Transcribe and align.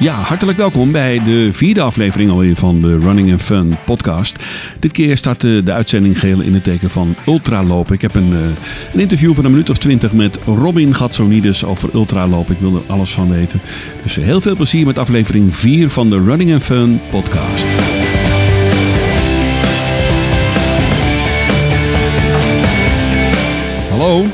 Ja, 0.00 0.14
hartelijk 0.14 0.58
welkom 0.58 0.92
bij 0.92 1.22
de 1.24 1.52
vierde 1.52 1.80
aflevering 1.80 2.30
alweer 2.30 2.56
van 2.56 2.82
de 2.82 2.98
Running 2.98 3.32
and 3.32 3.42
Fun 3.42 3.76
podcast. 3.84 4.44
Dit 4.78 4.92
keer 4.92 5.16
staat 5.16 5.40
de, 5.40 5.62
de 5.64 5.72
uitzending 5.72 6.18
geheel 6.18 6.40
in 6.40 6.54
het 6.54 6.64
teken 6.64 6.90
van 6.90 7.16
ultralopen. 7.26 7.94
Ik 7.94 8.00
heb 8.00 8.14
een, 8.14 8.32
eh, 8.32 8.92
een 8.92 9.00
interview 9.00 9.34
van 9.34 9.44
een 9.44 9.50
minuut 9.50 9.70
of 9.70 9.78
twintig 9.78 10.12
met 10.12 10.38
Robin 10.44 10.94
Gatsonides 10.94 11.64
over 11.64 11.88
ultralopen. 11.94 12.54
Ik 12.54 12.60
wil 12.60 12.74
er 12.74 12.82
alles 12.86 13.12
van 13.12 13.30
weten. 13.30 13.60
Dus 14.02 14.16
heel 14.16 14.40
veel 14.40 14.56
plezier 14.56 14.86
met 14.86 14.98
aflevering 14.98 15.56
4 15.56 15.90
van 15.90 16.10
de 16.10 16.22
Running 16.24 16.52
and 16.52 16.64
Fun 16.64 17.00
podcast. 17.10 17.66
Hallo. 23.90 24.26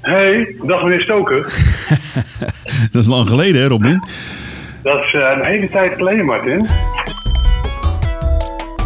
Hey, 0.00 0.56
dag 0.62 0.82
meneer 0.82 1.00
Stoker. 1.00 1.42
Dat 2.92 3.02
is 3.02 3.06
lang 3.06 3.28
geleden 3.28 3.62
hè 3.62 3.68
Robin? 3.68 4.02
Dat 4.84 5.04
is 5.04 5.12
eh, 5.14 5.32
een 5.36 5.44
hele 5.44 5.68
tijd 5.68 5.94
geleden, 5.94 6.24
Martin. 6.24 6.66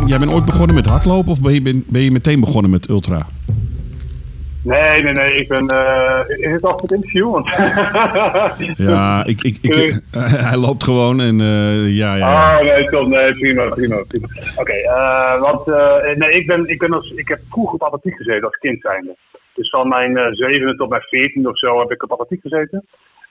Jij 0.06 0.18
bent 0.18 0.32
ooit 0.32 0.44
begonnen 0.44 0.74
met 0.74 0.86
hardlopen 0.86 1.30
of 1.30 1.40
ben 1.42 1.54
je, 1.54 1.62
ben, 1.62 1.84
ben 1.86 2.02
je 2.02 2.10
meteen 2.10 2.40
begonnen 2.40 2.70
met 2.70 2.88
ultra? 2.88 3.26
Nee, 4.64 5.02
nee, 5.02 5.12
nee. 5.12 5.34
Ik 5.34 5.48
ben. 5.48 5.68
eh, 5.68 6.20
is 6.28 6.52
het 6.52 6.64
al 6.64 6.70
voor 6.70 6.82
het 6.82 6.90
interview? 6.90 7.32
Want 7.32 7.46
Ja, 8.90 9.24
ik, 9.24 9.42
ik, 9.42 9.58
ik, 9.60 10.00
hij 10.48 10.56
loopt 10.56 10.84
gewoon 10.84 11.20
en 11.20 11.40
eh, 11.40 11.96
ja, 11.96 12.14
ja. 12.14 12.56
Ah, 12.56 12.62
nee, 12.62 12.88
top. 12.88 13.06
Nee, 13.06 13.32
prima, 13.32 13.68
prima. 13.68 14.04
prima. 14.08 14.26
Oké, 14.56 14.74
want 15.40 15.66
nee, 16.18 16.32
ik, 16.32 16.46
ben, 16.46 16.68
ik, 16.68 16.78
ben 16.78 16.92
als, 16.92 17.10
ik 17.10 17.28
heb 17.28 17.38
vroeger 17.50 17.74
op 17.74 17.82
atletiek 17.82 18.16
gezeten 18.16 18.44
als 18.44 18.56
kind 18.56 18.80
zijnde. 18.80 19.16
Dus 19.54 19.70
van 19.70 19.88
mijn 19.88 20.34
zevende 20.34 20.76
tot 20.76 20.88
mijn 20.88 21.02
veertiende 21.02 21.48
of 21.48 21.58
zo 21.58 21.78
heb 21.78 21.90
ik 21.90 22.02
op 22.02 22.12
atletiek 22.12 22.40
gezeten. 22.42 22.84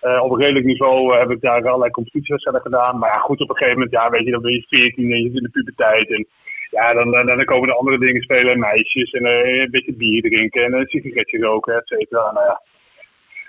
Eh, 0.08 0.23
op 0.23 0.31
een 0.31 0.39
redelijk 0.39 0.66
niveau 0.66 1.13
eh, 1.13 1.19
heb 1.19 1.31
ik 1.31 1.41
daar 1.41 1.67
allerlei 1.67 1.91
competitiewedstrijden 1.91 2.61
gedaan. 2.61 2.97
Maar 2.97 3.09
ja, 3.09 3.17
goed, 3.17 3.41
op 3.41 3.50
een 3.50 3.55
gegeven 3.55 3.80
moment, 3.80 3.95
ja, 3.95 4.09
weet 4.09 4.25
je, 4.25 4.31
dan 4.31 4.41
ben 4.41 4.52
je 4.52 4.66
14 4.67 5.11
en 5.11 5.17
je 5.17 5.27
zit 5.27 5.38
in 5.38 5.44
de 5.44 5.49
puberteit. 5.49 6.09
En 6.09 6.27
ja, 6.69 6.94
dan, 6.94 7.11
dan, 7.11 7.45
komen 7.45 7.69
er 7.69 7.75
andere 7.75 7.99
dingen 7.99 8.22
spelen, 8.22 8.59
meisjes 8.59 9.11
en 9.11 9.25
eh, 9.25 9.61
een 9.61 9.72
beetje 9.72 9.94
bier 9.94 10.22
drinken 10.22 10.64
en 10.64 10.73
een 10.73 10.88
sigaretje 10.88 11.39
roken, 11.39 11.75
et 11.75 11.88
cetera. 11.88 12.31
Nou 12.31 12.45
ja. 12.45 12.61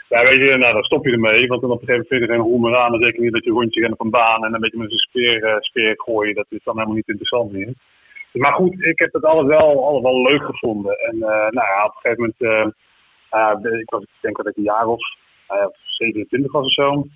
Ja, 0.09 0.23
weet 0.23 0.41
je, 0.41 0.56
nou, 0.56 0.73
dan 0.73 0.83
stop 0.83 1.05
je 1.06 1.12
ermee, 1.12 1.47
want 1.47 1.61
dan 1.61 1.70
op 1.70 1.81
een 1.81 1.87
gegeven 1.87 2.06
moment 2.09 2.09
vind 2.09 2.20
je 2.20 2.28
geen 2.28 2.50
hol 2.50 2.59
meer 2.59 2.77
aan. 2.77 2.91
Dan 2.91 3.00
zeker 3.00 3.22
niet 3.22 3.33
dat 3.33 3.45
je 3.45 3.50
rondje 3.50 3.81
rent 3.81 3.93
op 3.93 4.00
een 4.00 4.11
baan 4.11 4.45
en 4.45 4.55
een 4.55 4.61
beetje 4.61 4.78
met 4.78 4.91
een 4.91 4.98
speer, 4.98 5.45
eh, 5.45 5.56
speer 5.61 5.95
gooien. 5.97 6.34
Dat 6.34 6.47
is 6.48 6.65
dan 6.65 6.75
helemaal 6.75 6.97
niet 6.97 7.09
interessant 7.09 7.53
meer. 7.53 7.72
Maar 8.33 8.53
goed, 8.53 8.84
ik 8.84 8.98
heb 8.98 9.12
het 9.12 9.25
alles 9.25 9.47
wel, 9.47 9.87
alles 9.87 10.03
wel 10.03 10.22
leuk 10.22 10.43
gevonden. 10.43 10.98
En 10.98 11.15
eh, 11.15 11.48
nou 11.56 11.67
ja, 11.72 11.84
op 11.84 11.95
een 11.95 12.00
gegeven 12.00 12.34
moment, 12.39 12.75
eh, 13.62 13.81
ik, 13.81 13.91
was, 13.91 14.03
ik 14.03 14.09
denk 14.20 14.37
dat 14.37 14.47
ik 14.47 14.56
een 14.56 14.62
jaar 14.62 14.87
of 14.87 15.00
27 15.99 16.53
was 16.53 16.65
of 16.65 16.73
zo. 16.73 17.07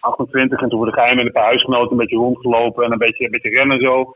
28 0.00 0.62
en 0.62 0.68
toen 0.68 0.78
word 0.78 0.90
ik 0.90 0.98
geheim 0.98 1.16
met 1.16 1.26
een 1.26 1.32
paar 1.32 1.44
huisgenoten 1.44 1.90
een 1.90 1.96
beetje 1.96 2.16
rondgelopen 2.16 2.84
en 2.84 2.92
een 2.92 2.98
beetje, 2.98 3.24
een 3.24 3.30
beetje 3.30 3.50
rennen 3.50 3.80
zo. 3.80 4.14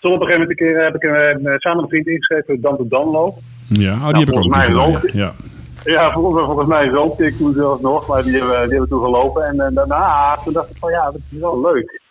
Tot 0.00 0.12
op 0.12 0.20
een 0.20 0.26
gegeven 0.26 0.40
moment 0.40 0.50
een 0.50 0.66
keer 0.66 0.82
heb 0.82 0.94
ik 0.94 1.02
eh, 1.02 1.54
samen 1.56 1.82
een 1.82 1.88
vriend 1.88 2.06
ingeschreven, 2.06 2.60
Dan 2.60 2.76
to 2.76 2.88
Dan 2.88 3.10
loop. 3.10 3.34
Ja, 3.68 3.92
oh, 3.92 4.08
die 4.08 4.18
heb 4.18 4.28
ik 4.28 4.38
ook 4.38 4.54
mij 4.54 4.64
gedaan, 4.64 5.00
ja. 5.12 5.32
ja. 5.84 6.10
Volgens, 6.12 6.44
volgens 6.44 6.68
mij 6.68 6.88
rookte 6.88 7.26
ik 7.26 7.34
toen 7.34 7.52
zelfs 7.52 7.82
nog, 7.82 8.08
maar 8.08 8.22
die 8.22 8.32
hebben, 8.32 8.60
die 8.62 8.70
hebben 8.70 8.88
toen 8.88 9.04
gelopen. 9.04 9.42
En, 9.42 9.60
eh, 9.60 9.74
daarna 9.74 10.36
toen 10.44 10.52
dacht 10.52 10.70
ik 10.70 10.76
van 10.76 10.90
ja, 10.90 11.04
dat 11.04 11.22
is 11.30 11.40
wel 11.40 11.60
leuk. 11.60 12.06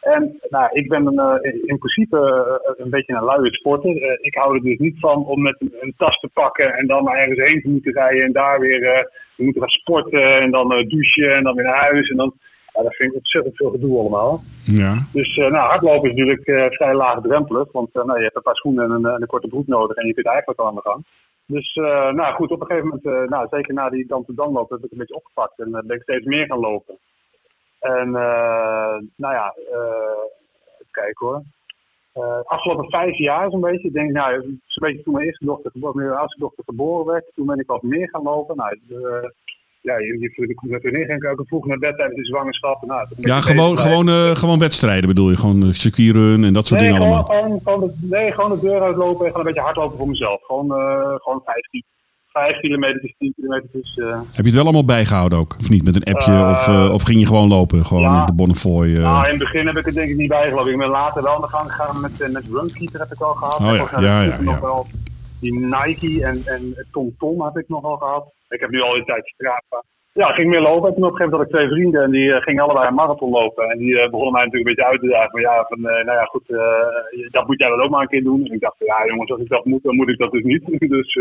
En 0.00 0.40
nou, 0.48 0.68
ik 0.72 0.88
ben 0.88 1.06
een, 1.06 1.18
eh, 1.18 1.52
in 1.64 1.78
principe 1.78 2.18
eh, 2.18 2.84
een 2.84 2.90
beetje 2.90 3.14
een 3.14 3.24
luie 3.24 3.54
sporter. 3.54 4.02
Eh, 4.02 4.18
ik 4.20 4.34
hou 4.34 4.54
er 4.54 4.62
dus 4.62 4.78
niet 4.78 4.98
van 4.98 5.26
om 5.26 5.42
met 5.42 5.56
een, 5.58 5.74
een 5.80 5.94
tas 5.96 6.18
te 6.18 6.28
pakken 6.32 6.74
en 6.74 6.86
dan 6.86 7.04
maar 7.04 7.16
ergens 7.16 7.38
heen 7.38 7.60
te 7.60 7.68
moeten 7.68 7.92
rijden 7.92 8.24
en 8.24 8.32
daar 8.32 8.60
weer 8.60 9.10
te 9.40 9.46
moeten 9.46 9.62
gaan 9.62 9.80
sporten 9.80 10.40
en 10.40 10.50
dan 10.50 10.72
eh, 10.72 10.88
douchen 10.88 11.34
en 11.36 11.42
dan 11.42 11.54
weer 11.54 11.64
naar 11.64 11.88
huis. 11.88 12.08
En 12.08 12.16
dan, 12.16 12.32
ja, 12.74 12.82
dat 12.82 12.94
vind 12.94 13.10
ik 13.10 13.16
ontzettend 13.16 13.56
veel 13.56 13.70
gedoe 13.70 13.98
allemaal. 13.98 14.40
ja. 14.64 14.92
Dus 15.12 15.36
eh, 15.36 15.50
nou, 15.50 15.68
hardlopen 15.68 16.10
is 16.10 16.16
natuurlijk 16.16 16.46
eh, 16.46 16.66
vrij 16.68 16.94
laagdrempelig. 16.94 17.72
Want 17.72 17.94
nou, 17.94 18.16
je 18.16 18.22
hebt 18.24 18.36
een 18.36 18.42
paar 18.42 18.56
schoenen 18.56 18.84
en 18.84 18.90
een, 18.90 19.06
en 19.06 19.22
een 19.22 19.34
korte 19.34 19.48
broek 19.48 19.66
nodig 19.66 19.96
en 19.96 20.06
je 20.06 20.14
kunt 20.14 20.26
eigenlijk 20.26 20.60
al 20.60 20.66
aan 20.66 20.74
de 20.74 20.88
gang. 20.90 21.04
Dus 21.46 21.74
nou 22.14 22.34
goed, 22.34 22.50
op 22.50 22.60
een 22.60 22.66
gegeven 22.66 22.88
moment, 22.88 23.30
nou, 23.30 23.46
zeker 23.50 23.74
na 23.74 23.88
die 23.90 24.06
dan 24.06 24.24
dan 24.26 24.52
lopen, 24.52 24.76
heb 24.76 24.84
ik 24.84 24.92
een 24.92 24.98
beetje 24.98 25.14
opgepakt 25.14 25.58
en 25.58 25.74
eh, 25.74 25.82
ben 25.86 25.96
ik 25.96 26.02
steeds 26.02 26.24
meer 26.24 26.46
gaan 26.46 26.58
lopen. 26.58 26.98
En 27.80 28.10
nou 29.16 29.34
ja, 29.34 29.54
even 29.56 30.90
kijken 30.90 31.26
hoor. 31.26 31.42
Eh, 32.20 32.40
afgelopen 32.44 32.90
vijf 32.90 33.16
jaar 33.18 33.50
zo'n 33.50 33.60
beetje, 33.60 33.88
ik 33.88 33.92
denk 33.94 34.10
nou, 34.12 34.34
een 34.34 34.60
beetje 34.74 35.02
toen 35.02 35.12
mijn 35.14 35.26
eerste 35.26 35.44
dochter, 35.44 35.70
geboren- 35.70 35.96
mijn 35.96 36.18
oudste 36.18 36.38
dochter 36.40 36.64
geboren 36.66 37.06
werd, 37.12 37.24
toen 37.34 37.46
ben 37.46 37.58
ik 37.58 37.66
wat 37.66 37.82
meer 37.82 38.08
gaan 38.08 38.22
lopen. 38.22 38.56
Nou, 38.56 38.78
eh, 38.88 39.28
ja, 39.80 39.98
je, 39.98 40.18
je, 40.18 40.46
je 40.46 40.54
komt 40.54 40.70
net 40.70 40.82
weer 40.82 40.92
neer, 40.92 41.04
ging 41.06 41.22
ik 41.22 41.40
ook 41.40 41.46
vroeg 41.46 41.66
naar 41.66 41.78
bed 41.78 41.96
tijdens 41.96 42.18
de 42.18 42.24
zwangerschap. 42.24 42.82
Nou, 42.82 43.06
ja 43.20 43.40
gewoon, 43.40 43.78
gewoon, 43.78 44.08
eh, 44.08 44.30
gewoon 44.36 44.58
wedstrijden 44.58 45.08
bedoel 45.08 45.30
je? 45.30 45.36
Gewoon 45.36 45.72
circuitrun 45.72 46.44
en 46.44 46.52
dat 46.52 46.66
soort 46.66 46.80
Nee, 46.80 46.90
dingen 46.90 47.06
gewoon, 47.06 47.24
allemaal? 47.24 47.40
gewoon, 47.42 47.60
gewoon 47.60 47.80
de, 47.80 48.06
nee, 48.10 48.32
gewoon 48.32 48.50
de 48.50 48.60
deur 48.60 48.80
uitlopen 48.80 49.26
en 49.26 49.30
gewoon 49.32 49.46
een 49.46 49.52
beetje 49.52 49.68
hardlopen 49.68 49.98
voor 49.98 50.08
mezelf. 50.08 50.42
Gewoon, 50.44 50.70
eh 50.74 51.14
gewoon 51.16 51.40
15, 51.44 51.84
5 52.32 52.60
kilometer, 52.60 53.14
10 53.18 53.32
kilometer. 53.36 53.68
Dus, 53.72 53.98
eh, 53.98 54.20
Heb 54.36 54.44
je 54.44 54.50
het 54.50 54.54
wel 54.54 54.62
allemaal 54.62 54.84
bijgehouden 54.84 55.38
ook? 55.38 55.56
Of 55.60 55.70
niet? 55.70 55.84
Met 55.84 55.96
een 55.96 56.14
appje? 56.14 56.32
Eh, 56.32 56.50
of, 56.50 56.68
eh, 56.68 56.92
of 56.92 57.02
ging 57.02 57.20
je 57.20 57.26
gewoon 57.26 57.48
lopen? 57.48 57.84
Gewoon 57.84 58.02
ja. 58.02 58.20
op 58.20 58.26
de 58.26 58.34
Bonnefoy? 58.34 58.88
nou, 58.88 59.24
in 59.24 59.30
het 59.30 59.38
begin 59.38 59.66
heb 59.66 59.76
ik 59.76 59.84
het 59.84 59.94
denk 59.94 60.08
ik 60.08 60.16
niet 60.16 60.28
bijgelopen. 60.28 60.72
Ik 60.72 60.78
ben 60.78 60.90
later 60.90 61.22
wel 61.22 61.34
aan 61.34 61.40
de 61.40 61.54
gang 61.56 61.72
gegaan 61.72 62.00
met, 62.00 62.32
met 62.32 62.48
Runkeeper 62.56 63.00
heb 63.00 63.12
ik 63.16 63.20
al 63.20 63.34
gehad. 63.34 63.60
Oh 63.60 63.74
ja, 63.76 64.00
ja, 64.00 64.22
ja, 64.22 64.42
nog 64.42 64.60
wel 64.60 64.86
die 65.40 65.58
Nike 65.74 66.24
en, 66.26 66.42
en 66.44 66.62
Tom 66.92 67.14
Tom 67.18 67.42
heb 67.42 67.56
ik 67.56 67.68
nog 67.68 67.84
al 67.84 67.96
gehad. 67.96 68.24
Ik 68.48 68.60
heb 68.60 68.70
nu 68.70 68.80
al 68.80 68.96
een 68.96 69.04
tijd 69.04 69.26
Strava. 69.26 69.82
Ja, 70.12 70.28
ik 70.28 70.34
ging 70.34 70.50
meer 70.50 70.60
lopen. 70.60 70.88
En 70.88 70.94
toen 70.94 71.04
op 71.04 71.10
een 71.10 71.16
gegeven 71.16 71.38
moment 71.38 71.52
had 71.52 71.62
ik 71.62 71.68
twee 71.68 71.68
vrienden 71.78 72.02
en 72.02 72.10
die 72.10 72.40
gingen 72.40 72.62
allebei 72.62 72.86
een 72.86 72.94
marathon 72.94 73.30
lopen. 73.30 73.70
En 73.70 73.78
die 73.78 73.94
begonnen 73.94 74.32
mij 74.32 74.44
natuurlijk 74.44 74.68
een 74.68 74.74
beetje 74.74 74.90
uit 74.90 75.00
te 75.00 75.08
dagen. 75.08 75.30
Van 75.30 75.40
ja, 75.40 75.64
van, 75.68 75.80
nou 75.80 76.18
ja, 76.20 76.24
goed, 76.24 76.46
dat 77.30 77.46
moet 77.46 77.58
jij 77.58 77.68
dan 77.68 77.80
ook 77.80 77.90
maar 77.90 78.02
een 78.02 78.14
keer 78.14 78.22
doen. 78.22 78.44
En 78.46 78.54
ik 78.54 78.60
dacht, 78.60 78.76
ja 78.78 79.06
jongens, 79.06 79.30
als 79.30 79.40
ik 79.40 79.48
dat 79.48 79.64
moet, 79.64 79.82
dan 79.82 79.96
moet 79.96 80.08
ik 80.08 80.18
dat 80.18 80.32
dus 80.32 80.42
niet. 80.42 80.64
dus, 80.96 81.18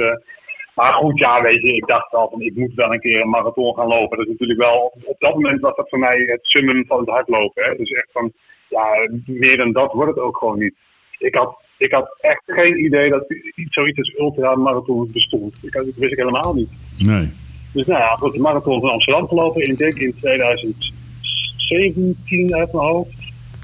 maar 0.75 0.93
goed, 0.93 1.19
ja, 1.19 1.41
weet 1.41 1.61
je, 1.61 1.75
ik 1.75 1.87
dacht 1.87 2.11
wel 2.11 2.29
van, 2.29 2.41
ik 2.41 2.55
moet 2.55 2.73
wel 2.73 2.93
een 2.93 2.99
keer 2.99 3.21
een 3.21 3.29
marathon 3.29 3.75
gaan 3.75 3.87
lopen. 3.87 4.17
Dat 4.17 4.25
is 4.25 4.31
natuurlijk 4.31 4.59
wel, 4.59 4.93
op 5.03 5.19
dat 5.19 5.33
moment 5.33 5.61
was 5.61 5.75
dat 5.75 5.89
voor 5.89 5.99
mij 5.99 6.17
het 6.17 6.39
summum 6.41 6.85
van 6.85 6.99
het 6.99 7.09
hardlopen. 7.09 7.63
Hè. 7.63 7.75
Dus 7.75 7.91
echt 7.91 8.09
van, 8.11 8.31
ja, 8.69 9.09
meer 9.25 9.57
dan 9.57 9.71
dat 9.71 9.93
wordt 9.93 10.15
het 10.15 10.23
ook 10.23 10.37
gewoon 10.37 10.59
niet. 10.59 10.73
Ik 11.17 11.35
had, 11.35 11.57
ik 11.77 11.91
had 11.91 12.15
echt 12.19 12.43
geen 12.45 12.85
idee 12.85 13.09
dat 13.09 13.33
iets, 13.55 13.73
zoiets 13.73 13.97
als 13.97 14.17
ultramarathon 14.17 15.09
bestond. 15.13 15.59
Ik, 15.63 15.73
had, 15.73 15.85
dat 15.85 15.95
wist 15.95 16.11
ik 16.11 16.17
helemaal 16.17 16.53
niet. 16.53 16.95
Nee. 16.97 17.31
Dus 17.73 17.85
nou 17.85 17.99
ja, 17.99 18.15
goed, 18.15 18.33
de 18.33 18.39
marathon 18.39 18.79
van 18.79 18.89
Amsterdam 18.89 19.27
gelopen 19.27 19.67
in, 19.67 19.75
denk 19.75 19.93
ik, 19.93 20.01
in 20.01 20.13
2017 20.19 22.55
uit 22.55 22.73
mijn 22.73 22.87
hoofd. 22.87 23.17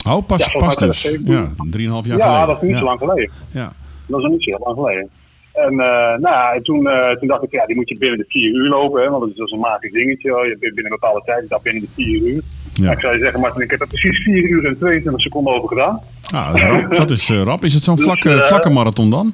Oh, 0.07 0.25
pas, 0.25 0.45
Ja, 0.45 0.51
pas 0.59 0.75
dus. 0.75 1.01
2017. 1.01 1.33
Ja, 1.33 1.53
drieënhalf 1.71 2.05
jaar 2.05 2.17
ja, 2.17 2.23
geleden. 2.23 2.47
dat 2.47 2.55
is 2.55 2.61
niet 2.61 2.71
ja. 2.71 2.79
zo 2.79 2.85
lang 2.85 2.99
geleden. 2.99 3.31
Ja. 3.51 3.73
Dat 4.07 4.23
is 4.23 4.29
niet 4.29 4.43
zo 4.43 4.49
lang 4.49 4.75
geleden. 4.75 5.09
En 5.55 5.79
eh, 5.79 6.17
nou 6.17 6.61
toen, 6.61 6.87
eh, 6.87 7.11
toen 7.11 7.27
dacht 7.27 7.43
ik, 7.43 7.51
ja, 7.51 7.65
die 7.65 7.75
moet 7.75 7.89
je 7.89 7.97
binnen 7.97 8.17
de 8.17 8.25
vier 8.27 8.53
uur 8.53 8.69
lopen, 8.69 9.01
hè, 9.01 9.09
want 9.09 9.21
dat 9.21 9.29
is 9.29 9.35
dus 9.35 9.51
een 9.51 9.59
magisch 9.59 9.91
dingetje. 9.91 10.31
hoor. 10.31 10.47
Je 10.47 10.57
bent 10.59 10.73
binnen 10.73 10.91
een 10.91 10.99
bepaalde 10.99 11.21
tijd, 11.25 11.49
dat 11.49 11.63
binnen 11.63 11.81
de 11.81 11.89
vier 11.95 12.21
uur. 12.33 12.41
Ja. 12.73 12.91
Ik 12.91 12.99
zou 12.99 13.13
je 13.13 13.19
zeggen, 13.19 13.39
Martin, 13.39 13.61
ik 13.61 13.71
heb 13.71 13.81
er 13.81 13.87
precies 13.87 14.23
4 14.23 14.49
uur 14.49 14.65
en 14.65 14.77
22 14.77 15.21
seconden 15.21 15.53
over 15.53 15.67
gedaan. 15.67 15.99
Ah, 16.33 16.47
dat 16.47 16.55
is 16.55 16.63
rap. 16.63 16.95
Dat 17.05 17.09
is, 17.09 17.29
eh, 17.29 17.41
rap. 17.41 17.63
Is 17.63 17.73
het 17.73 17.83
zo'n 17.83 17.95
Dus, 17.95 18.03
vlakke, 18.03 18.41
vlakke 18.41 18.69
marathon 18.69 19.09
dan? 19.09 19.33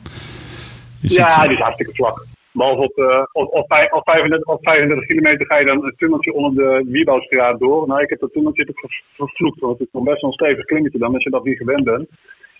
Is 1.01 1.15
ja, 1.15 1.25
het, 1.25 1.41
die 1.43 1.51
is 1.51 1.59
hartstikke 1.59 1.93
vlak. 1.93 2.25
Behalve 2.51 2.81
op, 2.81 2.97
op, 3.31 3.53
op, 3.53 3.93
op, 3.93 4.03
35, 4.03 4.47
op 4.47 4.63
35 4.63 5.07
kilometer 5.07 5.45
ga 5.45 5.57
je 5.59 5.65
dan 5.65 5.83
een 5.85 5.93
tunneltje 5.97 6.33
onder 6.33 6.63
de 6.63 6.89
Wiebouwstraat 6.91 7.59
door. 7.59 7.87
Nou, 7.87 8.01
ik 8.01 8.09
heb 8.09 8.19
dat 8.19 8.33
tunneltje 8.33 8.73
vervloekt, 9.15 9.59
want 9.59 9.79
het 9.79 9.87
is 9.87 9.93
nog 9.93 10.03
best 10.03 10.21
wel 10.21 10.29
een 10.29 10.35
stevig 10.35 10.65
klimmetje 10.65 10.99
dan, 10.99 11.13
als 11.13 11.23
je 11.23 11.29
dat 11.29 11.43
niet 11.43 11.57
gewend 11.57 11.83
bent. 11.83 12.07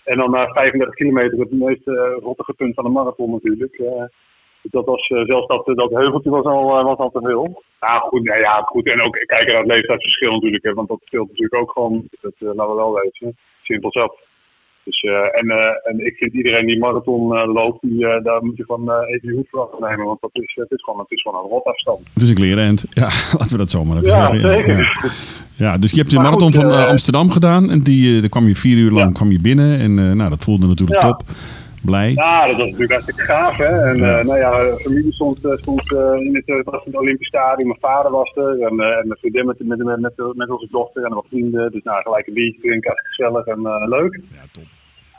En 0.04 0.16
dan 0.16 0.30
na 0.30 0.46
35 0.46 0.94
kilometer, 0.94 1.38
het 1.38 1.52
meest 1.52 1.88
eh, 1.88 2.16
rottige 2.20 2.52
punt 2.52 2.74
van 2.74 2.84
de 2.84 2.90
marathon 2.90 3.30
natuurlijk. 3.30 3.74
eh, 3.74 4.04
dat 4.62 4.84
was, 4.84 5.06
eh, 5.06 5.24
zelfs 5.24 5.46
dat, 5.46 5.76
dat 5.76 5.90
heuveltje 5.90 6.30
was 6.30 6.44
al, 6.44 6.84
was 6.84 6.98
al 6.98 7.10
te 7.10 7.20
veel. 7.20 7.62
Ja, 7.80 7.98
goed, 7.98 8.22
nou 8.22 8.40
ja, 8.40 8.60
goed. 8.60 8.86
En 8.86 9.02
ook 9.02 9.12
kijken 9.12 9.46
naar 9.46 9.62
het 9.62 9.66
leeftijdsverschil 9.66 10.32
natuurlijk, 10.32 10.64
hè, 10.64 10.72
want 10.72 10.88
dat 10.88 11.00
speelt 11.04 11.28
natuurlijk 11.28 11.62
ook 11.62 11.70
gewoon, 11.70 12.08
dat 12.20 12.32
laten 12.38 12.68
we 12.68 12.74
wel 12.74 12.94
weten. 12.94 13.36
Simpel 13.62 13.90
zat. 13.92 14.18
Dus, 14.84 15.00
eh, 15.00 15.38
en, 15.40 15.50
eh, 15.50 15.90
en 15.90 16.06
ik 16.06 16.16
vind 16.16 16.32
iedereen 16.32 16.66
die 16.66 16.78
marathon 16.78 17.36
eh, 17.36 17.52
loopt, 17.52 17.82
die, 17.82 17.98
daar 18.22 18.44
moet 18.44 18.56
je 18.56 18.64
eh, 18.68 19.14
even 19.14 19.28
je 19.28 19.34
hoed 19.34 19.48
voor 19.50 19.68
afnemen. 19.72 20.06
Want 20.06 20.20
dat 20.20 20.30
is, 20.32 20.52
het 20.54 20.70
is, 20.70 20.82
gewoon, 20.82 21.00
het 21.00 21.10
is 21.10 21.22
gewoon 21.22 21.44
een 21.44 21.50
rotafstand. 21.50 22.10
het 22.14 22.22
is 22.22 22.28
een 22.28 22.34
klerenend. 22.34 22.86
Ja, 22.90 23.02
laten 23.38 23.50
we 23.50 23.56
dat 23.56 23.70
zomaar 23.70 23.96
even 23.96 24.08
Ja, 24.08 24.30
zeggen. 24.30 24.52
zeker. 24.52 24.78
Ja. 24.78 25.10
Ja, 25.56 25.78
dus 25.78 25.90
je 25.90 25.96
hebt 25.96 26.10
de 26.10 26.16
Maar 26.16 26.24
marathon 26.24 26.54
goed, 26.54 26.62
van 26.62 26.86
Amsterdam 26.88 27.30
gedaan. 27.30 27.70
En 27.70 27.80
die, 27.80 28.20
daar 28.20 28.28
kwam 28.28 28.46
je 28.46 28.54
vier 28.54 28.76
uur 28.76 28.90
lang 28.90 29.06
Ja. 29.06 29.12
kwam 29.12 29.30
je 29.30 29.40
binnen. 29.40 29.78
En 29.78 29.94
nou, 30.16 30.30
dat 30.30 30.44
voelde 30.44 30.66
natuurlijk 30.66 31.00
top. 31.00 31.22
Blij. 31.84 32.12
Ja, 32.12 32.46
dat 32.46 32.56
was 32.56 32.64
natuurlijk 32.64 32.90
hartstikke 32.90 33.22
gaaf. 33.22 33.56
Hè? 33.56 33.82
En 33.90 33.96
Ja. 33.96 34.18
eh, 34.18 34.24
nou 34.24 34.38
ja, 34.38 34.76
familie 34.76 35.12
stond, 35.12 35.44
eh, 35.44 35.52
stond 35.56 35.94
eh, 35.94 36.20
in 36.26 36.34
het, 36.34 36.64
was 36.64 36.84
het 36.84 36.96
Olympisch 36.96 37.26
Stadion. 37.26 37.66
Mijn 37.68 37.80
vader 37.80 38.10
was 38.10 38.36
er. 38.36 38.60
En, 38.60 38.80
en 38.80 39.06
mijn 39.08 39.18
vriendin 39.18 39.46
met, 39.46 39.58
met, 39.58 39.78
met, 39.78 40.00
met, 40.00 40.34
met 40.34 40.50
onze 40.50 40.68
dochter 40.70 41.04
en 41.04 41.14
wat 41.14 41.26
vrienden. 41.28 41.70
Dus 41.72 41.82
nou, 41.82 42.02
gelijk 42.02 42.26
een 42.26 42.34
biertje 42.34 42.60
drinken, 42.60 42.92
gezellig 42.96 43.46
en 43.46 43.60
leuk. 43.88 44.20
Ja, 44.32 44.40
top. 44.52 44.64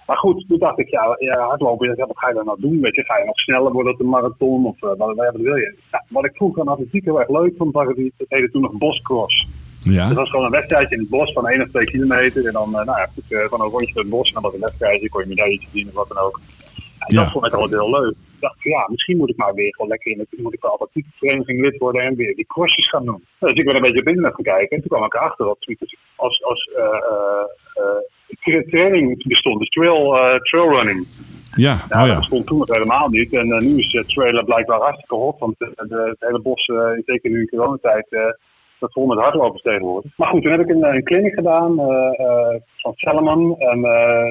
Maar 0.07 0.18
goed, 0.18 0.45
toen 0.48 0.60
dacht 0.60 0.80
ik, 0.80 0.89
ja, 0.89 1.15
ja 1.19 1.38
hardlopen, 1.39 1.95
ja, 1.95 2.06
wat 2.07 2.18
ga 2.18 2.27
je 2.27 2.33
dan 2.33 2.45
nou 2.45 2.62
doen? 2.62 2.81
Weet 2.81 2.95
je, 2.95 3.04
ga 3.04 3.18
je 3.18 3.25
nog 3.25 3.39
sneller 3.39 3.71
worden 3.71 3.92
op 3.92 3.98
de 3.98 4.04
marathon? 4.04 4.65
Of 4.65 4.80
wat, 4.80 4.98
wat 4.98 5.15
wil 5.36 5.56
je? 5.56 5.75
Nou, 5.92 6.04
wat 6.10 6.25
ik 6.25 6.36
vroeger 6.36 6.62
aan 6.62 6.68
atletiek 6.68 7.04
heel 7.06 7.19
erg 7.19 7.30
leuk 7.30 7.54
vond, 7.57 7.74
was 7.74 7.88
het, 7.88 7.98
het 7.98 8.25
heette 8.27 8.51
toen 8.51 8.62
nog 8.62 8.77
boscross. 8.77 9.48
Ja. 9.83 10.07
Dat 10.07 10.18
was 10.18 10.30
gewoon 10.30 10.45
een 10.45 10.51
wedstrijdje 10.51 10.95
in 10.95 11.01
het 11.01 11.10
bos 11.10 11.33
van 11.33 11.48
1 11.48 11.62
of 11.62 11.69
2 11.69 11.86
kilometer. 11.86 12.45
En 12.48 12.54
dan, 12.54 12.71
nou 12.71 12.86
ja, 12.86 13.07
goed, 13.13 13.24
gewoon 13.27 13.65
een 13.65 13.71
rondje 13.71 13.94
door 13.94 14.04
het 14.04 14.12
bos. 14.12 14.27
En 14.27 14.33
dan 14.33 14.44
was 14.44 14.54
een 14.54 14.60
wedstrijdje, 14.60 15.10
kon 15.10 15.21
je 15.21 15.27
medailletjes 15.27 15.71
zien 15.71 15.88
of 15.88 15.94
wat 15.94 16.07
dan 16.07 16.18
ook. 16.18 16.39
En 17.07 17.15
Ja. 17.15 17.21
dat 17.21 17.31
vond 17.31 17.45
ik 17.45 17.53
altijd 17.53 17.81
heel 17.81 18.00
leuk. 18.00 18.11
Ik 18.11 18.50
dacht, 18.50 18.61
van, 18.61 18.71
ja, 18.71 18.88
misschien 18.89 19.17
moet 19.17 19.29
ik 19.29 19.38
maar 19.38 19.53
weer 19.53 19.73
gewoon 19.75 19.91
lekker 19.91 20.11
in 20.11 20.19
het, 20.19 20.27
moet 20.38 20.53
ik 20.53 20.61
wel 20.61 20.71
atletiek 20.71 21.05
vereniging 21.15 21.61
lid 21.61 21.77
worden 21.77 22.01
en 22.01 22.15
weer 22.15 22.35
die 22.35 22.45
crossjes 22.45 22.89
gaan 22.89 23.05
doen. 23.05 23.23
Dus 23.39 23.53
ik 23.53 23.65
ben 23.65 23.75
een 23.75 23.81
beetje 23.81 24.03
internet 24.03 24.33
gaan 24.33 24.44
kijken 24.44 24.75
en 24.75 24.81
toen 24.81 24.91
kwam 24.91 25.05
ik 25.05 25.13
erachter 25.13 25.45
dat 25.45 25.57
als, 26.15 26.44
als 26.44 26.69
uh, 28.45 28.61
training 28.69 29.27
bestond, 29.27 29.59
dus 29.59 29.69
trail, 29.69 30.15
uh, 30.15 30.35
trailrunning. 30.39 31.07
Ja, 31.55 31.77
Ja, 31.89 32.01
oh 32.01 32.07
ja. 32.07 32.11
dat 32.11 32.17
bestond 32.17 32.47
toen 32.47 32.57
nog 32.57 32.67
helemaal 32.67 33.09
niet. 33.09 33.33
En 33.33 33.47
nu 33.47 33.77
is 33.77 33.94
uh, 33.94 34.03
trailer 34.03 34.44
blijkbaar 34.44 34.79
hartstikke 34.79 35.15
hot. 35.15 35.39
Want 35.39 35.57
de, 35.57 35.71
het 35.75 36.15
hele 36.19 36.39
bos, 36.39 36.65
zeker 37.05 37.29
nu 37.29 37.39
in 37.39 37.50
coronatijd, 37.50 38.07
uh, 38.83 38.89
dat 38.89 38.91
vol 38.91 39.06
met 39.06 39.18
hardlopers 39.18 39.62
tegenwoordig. 39.62 40.12
Maar 40.18 40.27
goed, 40.27 40.41
toen 40.41 40.51
heb 40.51 40.62
ik 40.62 40.69
een, 40.69 40.83
een 40.83 41.03
clinic 41.03 41.33
gedaan 41.33 41.71
uh, 41.80 42.59
van 42.77 42.94
Salomon. 42.95 43.59
En 43.59 43.80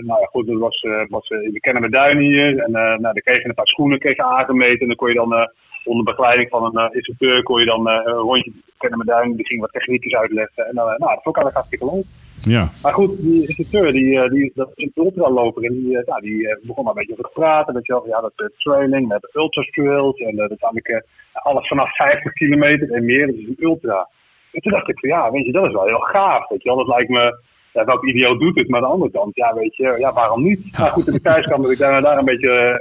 nou 0.09 0.21
ja, 0.21 0.29
goed, 0.31 0.47
dat 0.47 0.59
was, 0.59 0.87
was 1.09 1.29
in 1.29 1.53
de 1.53 1.61
Kennemerduin 1.61 2.19
hier. 2.19 2.59
En 2.59 2.71
nou, 2.71 3.01
daar 3.01 3.15
kreeg 3.15 3.43
je 3.43 3.49
een 3.49 3.55
paar 3.55 3.67
schoenen 3.67 3.99
kreeg 3.99 4.17
je 4.17 4.25
aangemeten. 4.25 4.81
En 4.81 4.87
dan 4.87 4.97
kon 4.97 5.09
je 5.09 5.15
dan 5.15 5.49
onder 5.85 6.05
begeleiding 6.05 6.49
van 6.49 6.77
een 6.77 6.93
instructeur 6.93 7.43
kon 7.43 7.61
je 7.61 7.67
dan 7.67 7.89
een 7.89 8.05
rondje 8.05 8.53
Kennemerduin. 8.79 9.37
Die 9.37 9.47
ging 9.47 9.61
wat 9.61 9.73
techniekjes 9.73 10.15
uitleggen. 10.15 10.67
En 10.67 10.75
nou, 10.75 10.89
dat 10.99 11.23
vond 11.23 11.37
ik 11.37 11.43
eigenlijk 11.43 11.55
hartstikke 11.55 11.95
leuk. 11.95 12.05
Ja. 12.45 12.69
Maar 12.83 12.93
goed, 12.93 13.21
die 13.21 13.41
instructeur, 13.41 13.93
die, 13.93 14.31
die, 14.31 14.53
dat 14.55 14.71
is 14.75 14.85
een 14.85 15.05
ultraloper. 15.05 15.65
En 15.65 15.73
die, 15.73 15.91
ja, 15.91 16.21
die 16.21 16.59
begon 16.63 16.85
maar 16.85 16.93
een 16.93 16.99
beetje 16.99 17.13
over 17.13 17.25
te 17.25 17.41
praten. 17.41 17.75
Weet 17.75 17.87
je 17.87 17.93
wel, 17.93 18.07
ja, 18.07 18.21
dat 18.21 18.33
uh, 18.37 18.47
trailing, 18.59 19.07
we 19.07 19.13
hebben 19.13 19.31
ultra 19.33 19.63
trails. 19.63 20.19
En 20.19 20.33
uh, 20.33 20.39
dat 20.39 20.51
is 20.51 20.63
eigenlijk 20.63 20.89
uh, 20.89 21.43
alles 21.43 21.69
vanaf 21.69 21.97
50 21.97 22.33
kilometer 22.33 22.93
en 22.93 23.05
meer. 23.05 23.27
Dat 23.27 23.37
is 23.37 23.47
een 23.47 23.57
ultra. 23.59 24.09
En 24.53 24.61
toen 24.61 24.73
dacht 24.73 24.89
ik 24.89 24.99
van 24.99 25.09
ja, 25.09 25.31
weet 25.31 25.47
je, 25.47 25.53
dat 25.53 25.67
is 25.67 25.73
wel 25.73 25.87
heel 25.87 25.99
gaaf. 25.99 26.49
Weet 26.49 26.63
je 26.63 26.69
wel, 26.69 26.79
dat 26.79 26.95
lijkt 26.95 27.09
me, 27.09 27.43
ja, 27.73 27.85
welke 27.85 28.07
idioot 28.07 28.41
doet 28.41 28.57
het? 28.57 28.69
Maar 28.69 28.81
aan 28.81 28.87
de 28.87 28.93
andere 28.93 29.11
kant, 29.11 29.37
ja, 29.37 29.55
weet 29.55 29.77
je, 29.77 29.97
ja, 29.99 30.13
waarom 30.13 30.43
niet? 30.43 30.77
Ja. 30.77 30.85
Goed, 30.85 31.07
in 31.07 31.13
de 31.13 31.21
thuiskamer 31.21 31.65
heb 31.65 31.73
ik 31.73 31.79
daar, 31.79 32.03
daar 32.03 32.19
een 32.19 32.25
beetje 32.25 32.81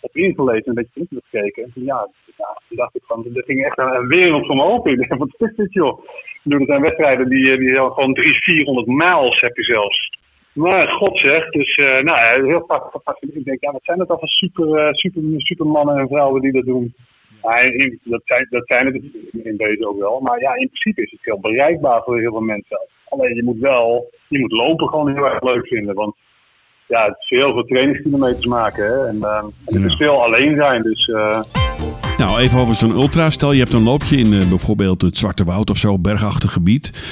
op 0.00 0.16
ingelezen, 0.16 0.68
een 0.68 0.74
beetje 0.74 1.06
in 1.10 1.22
gekeken. 1.30 1.62
En 1.62 1.70
toen, 1.74 1.84
ja, 1.84 2.08
toen 2.68 2.76
dacht 2.76 2.96
ik 2.96 3.02
van, 3.04 3.26
er 3.34 3.44
ging 3.44 3.64
echt 3.64 3.78
een, 3.78 4.06
wereld 4.06 4.48
me 4.48 4.62
open. 4.62 4.96
Dacht, 4.96 5.20
wat 5.20 5.48
is 5.50 5.56
dit 5.56 5.72
joh? 5.72 6.04
Er 6.44 6.64
zijn 6.64 6.80
wedstrijden 6.80 7.28
die, 7.28 7.56
die 7.58 7.74
gewoon 7.74 8.14
300, 8.14 8.44
400 8.44 8.86
miles 8.86 9.40
heb 9.40 9.56
je 9.56 9.62
zelfs. 9.62 10.10
Maar 10.52 10.88
god 10.88 11.18
zeg, 11.18 11.50
dus 11.50 11.76
uh, 11.76 12.00
nou 12.00 12.46
heel 12.46 12.64
vaak 12.66 12.82
fascinerend. 13.04 13.40
Ik 13.40 13.44
denk, 13.44 13.60
ja, 13.60 13.72
wat 13.72 13.84
zijn 13.84 13.98
het 13.98 14.08
al 14.08 14.18
voor 14.18 14.28
super, 14.28 14.94
super, 14.94 15.22
super 15.36 15.66
mannen 15.66 15.98
en 15.98 16.08
vrouwen 16.08 16.42
die 16.42 16.52
dat 16.52 16.64
doen? 16.64 16.94
Ja, 17.42 17.98
dat, 18.02 18.22
zijn, 18.24 18.46
dat 18.50 18.66
zijn 18.66 18.86
het 18.86 19.02
in 19.32 19.56
deze 19.56 19.88
ook 19.88 19.98
wel. 19.98 20.20
Maar 20.20 20.40
ja, 20.40 20.54
in 20.54 20.68
principe 20.68 21.02
is 21.02 21.10
het 21.10 21.20
heel 21.22 21.40
bereikbaar 21.40 22.02
voor 22.02 22.18
heel 22.18 22.30
veel 22.30 22.40
mensen. 22.40 22.80
Alleen 23.08 23.34
je 23.34 23.44
moet 23.44 23.58
wel, 23.58 24.10
je 24.28 24.38
moet 24.38 24.52
lopen 24.52 24.88
gewoon 24.88 25.14
heel 25.14 25.24
erg 25.24 25.42
leuk 25.42 25.66
vinden. 25.66 25.94
Want 25.94 26.14
ja, 26.86 27.04
het 27.04 27.16
is 27.18 27.28
heel 27.28 27.52
veel 27.52 27.64
trainingskilometers 27.64 28.46
maken. 28.46 28.84
Hè? 28.84 29.06
En, 29.06 29.16
uh, 29.16 29.44
en 29.66 29.82
het 29.82 29.90
is 29.90 29.96
veel 29.96 30.22
alleen 30.22 30.54
zijn. 30.54 30.82
Dus, 30.82 31.08
uh... 31.08 31.42
Nou, 32.22 32.40
even 32.40 32.58
over 32.58 32.74
zo'n 32.74 32.90
ultra. 32.90 33.30
Stel 33.30 33.52
je 33.52 33.58
hebt 33.58 33.72
een 33.72 33.82
loopje 33.82 34.16
in 34.16 34.32
uh, 34.32 34.48
bijvoorbeeld 34.48 35.02
het 35.02 35.16
Zwarte 35.16 35.44
Woud 35.44 35.70
of 35.70 35.76
zo, 35.76 35.98
bergachtig 35.98 36.52
gebied. 36.52 37.02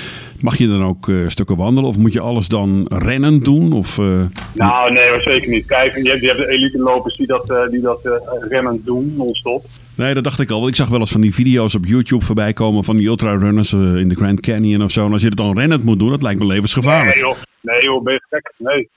Mag 0.41 0.57
je 0.57 0.69
dan 0.69 0.85
ook 0.85 1.09
uh, 1.09 1.29
stukken 1.29 1.57
wandelen 1.57 1.89
of 1.89 1.99
moet 1.99 2.13
je 2.13 2.21
alles 2.21 2.49
dan 2.49 2.87
rennen 2.89 3.43
doen? 3.43 3.73
Of, 3.73 3.99
uh, 3.99 4.23
nou, 4.55 4.93
nee, 4.93 5.11
maar 5.11 5.21
zeker 5.21 5.51
niet. 5.51 5.67
Kijk, 5.67 5.97
je 5.97 6.09
hebt, 6.09 6.21
je 6.21 6.27
hebt 6.27 6.39
de 6.39 6.49
elite 6.49 6.79
lopers 6.79 7.17
die 7.17 7.27
dat, 7.27 7.51
uh, 7.51 7.69
die 7.71 7.81
dat 7.81 8.21
rennen 8.49 8.83
doen, 8.85 9.15
non-stop. 9.17 9.65
Nee, 9.95 10.15
dat 10.15 10.25
dacht 10.25 10.41
ik 10.41 10.51
al. 10.51 10.69
Ik 10.69 10.75
zag 10.75 10.89
wel 10.89 11.01
eens 11.01 11.13
van 11.13 11.21
die 11.21 11.35
video's 11.35 11.75
op 11.75 11.87
YouTube 11.87 12.25
voorbij 12.25 12.53
komen 12.53 12.85
van 12.85 12.97
die 12.97 13.07
ultrarunners 13.07 13.73
in 13.73 14.09
de 14.09 14.15
Grand 14.15 14.41
Canyon 14.41 14.83
of 14.83 14.91
zo. 14.91 15.07
En 15.07 15.13
als 15.13 15.23
je 15.23 15.29
het 15.29 15.37
dan 15.37 15.59
rennend 15.59 15.85
moet 15.85 15.99
doen, 15.99 16.11
dat 16.11 16.23
lijkt 16.23 16.41
me 16.41 16.47
levensgevaarlijk. 16.47 17.15
Nee 17.15 17.25
joh, 17.25 17.37
nee, 17.61 17.83
joh 17.83 18.03
ben 18.03 18.13
je 18.13 18.23
gek? 18.29 18.53
Nee. 18.59 18.89